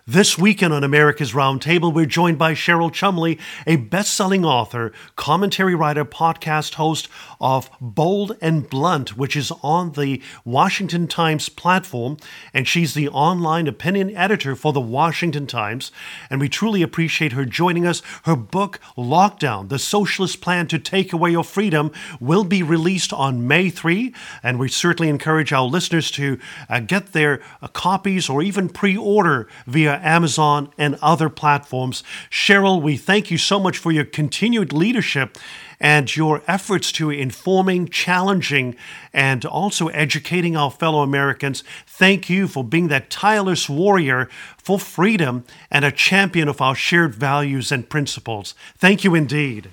This 0.10 0.38
weekend 0.38 0.74
on 0.74 0.86
America's 0.86 1.34
Roundtable, 1.34 1.94
we're 1.94 2.06
joined 2.06 2.38
by 2.38 2.54
Cheryl 2.54 2.90
Chumley, 2.90 3.38
a 3.66 3.76
best 3.76 4.14
selling 4.14 4.46
author, 4.46 4.94
commentary 5.18 5.76
writer, 5.76 6.06
podcast 6.06 6.76
host 6.76 7.10
of 7.42 7.70
Bold 7.82 8.38
and 8.40 8.70
Blunt, 8.70 9.18
which 9.18 9.36
is 9.36 9.52
on 9.62 9.92
the 9.92 10.22
Washington 10.46 11.10
Times 11.10 11.50
platform. 11.50 12.16
And 12.54 12.66
she's 12.66 12.94
the 12.94 13.10
online 13.10 13.68
opinion 13.68 14.16
editor 14.16 14.56
for 14.56 14.72
the 14.72 14.80
Washington 14.80 15.46
Times. 15.46 15.92
And 16.30 16.40
we 16.40 16.48
truly 16.48 16.82
appreciate 16.82 17.34
her 17.34 17.44
joining 17.44 17.86
us. 17.86 18.02
Her 18.24 18.38
book, 18.38 18.80
Lockdown 18.98 19.68
The 19.68 19.78
Socialist 19.78 20.40
Plan 20.40 20.68
to 20.68 20.80
Take 20.80 21.12
Away 21.12 21.32
Your 21.32 21.44
Freedom, 21.44 21.92
will 22.22 22.46
be 22.46 22.64
released 22.64 23.12
on 23.12 23.46
May 23.46 23.70
3. 23.70 24.14
And 24.42 24.58
we 24.58 24.70
certainly 24.70 25.10
encourage 25.10 25.52
our 25.52 25.68
listeners 25.68 26.10
to 26.12 26.40
uh, 26.70 26.80
get 26.80 27.12
their 27.12 27.42
uh, 27.62 27.68
copies 27.68 28.30
or 28.30 28.42
even 28.42 28.70
pre 28.70 28.96
order 28.96 29.50
via 29.66 29.97
Uh, 29.98 30.00
Amazon, 30.04 30.70
and 30.78 30.98
other 31.02 31.30
platforms. 31.30 32.04
Cheryl, 32.30 32.82
we 32.82 32.98
thank 32.98 33.32
you 33.32 33.38
so 33.38 33.60
much 33.60 33.78
for 33.78 33.92
your 33.92 34.06
continued 34.06 34.72
leadership 34.72 35.38
and 35.80 36.16
your 36.16 36.42
efforts 36.48 36.92
to 36.92 37.10
informing, 37.10 37.88
challenging, 37.88 38.76
and 39.14 39.46
also 39.46 39.88
educating 39.90 40.56
our 40.56 40.72
fellow 40.72 41.02
Americans. 41.02 41.64
Thank 41.86 42.30
you 42.30 42.48
for 42.48 42.64
being 42.64 42.88
that 42.90 43.10
tireless 43.10 43.70
warrior 43.70 44.30
for 44.58 44.80
freedom 44.80 45.46
and 45.72 45.86
a 45.86 45.92
champion 45.92 46.48
of 46.48 46.62
our 46.62 46.76
shared 46.76 47.16
values 47.16 47.72
and 47.72 47.88
principles. 47.88 48.56
Thank 48.78 49.04
you 49.04 49.16
indeed. 49.16 49.70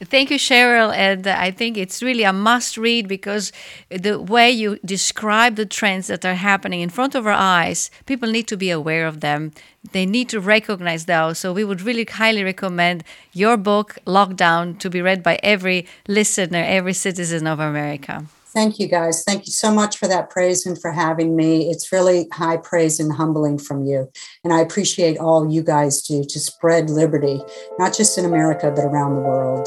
Thank 0.00 0.30
you, 0.30 0.38
Cheryl. 0.38 0.94
And 0.94 1.26
uh, 1.26 1.36
I 1.38 1.50
think 1.50 1.76
it's 1.76 2.02
really 2.02 2.24
a 2.24 2.32
must 2.32 2.76
read 2.76 3.08
because 3.08 3.52
the 3.90 4.20
way 4.20 4.50
you 4.50 4.78
describe 4.84 5.56
the 5.56 5.66
trends 5.66 6.06
that 6.08 6.24
are 6.24 6.34
happening 6.34 6.80
in 6.80 6.90
front 6.90 7.14
of 7.14 7.26
our 7.26 7.32
eyes, 7.32 7.90
people 8.06 8.30
need 8.30 8.48
to 8.48 8.56
be 8.56 8.70
aware 8.70 9.06
of 9.06 9.20
them. 9.20 9.52
They 9.92 10.06
need 10.06 10.28
to 10.30 10.40
recognize 10.40 11.06
those. 11.06 11.38
So 11.38 11.52
we 11.52 11.64
would 11.64 11.82
really 11.82 12.04
highly 12.04 12.42
recommend 12.42 13.04
your 13.32 13.56
book, 13.56 13.98
Lockdown, 14.06 14.78
to 14.78 14.90
be 14.90 15.02
read 15.02 15.22
by 15.22 15.38
every 15.42 15.86
listener, 16.08 16.62
every 16.64 16.94
citizen 16.94 17.46
of 17.46 17.60
America. 17.60 18.26
Thank 18.54 18.78
you, 18.78 18.86
guys. 18.86 19.24
Thank 19.24 19.46
you 19.46 19.52
so 19.52 19.74
much 19.74 19.98
for 19.98 20.06
that 20.06 20.30
praise 20.30 20.64
and 20.64 20.80
for 20.80 20.92
having 20.92 21.34
me. 21.34 21.70
It's 21.70 21.90
really 21.90 22.28
high 22.32 22.56
praise 22.56 23.00
and 23.00 23.12
humbling 23.12 23.58
from 23.58 23.84
you. 23.84 24.08
And 24.44 24.52
I 24.52 24.60
appreciate 24.60 25.18
all 25.18 25.50
you 25.50 25.60
guys 25.60 26.02
do 26.02 26.22
to 26.22 26.38
spread 26.38 26.88
liberty, 26.88 27.42
not 27.80 27.92
just 27.92 28.16
in 28.16 28.24
America, 28.24 28.72
but 28.74 28.84
around 28.84 29.16
the 29.16 29.22
world. 29.22 29.66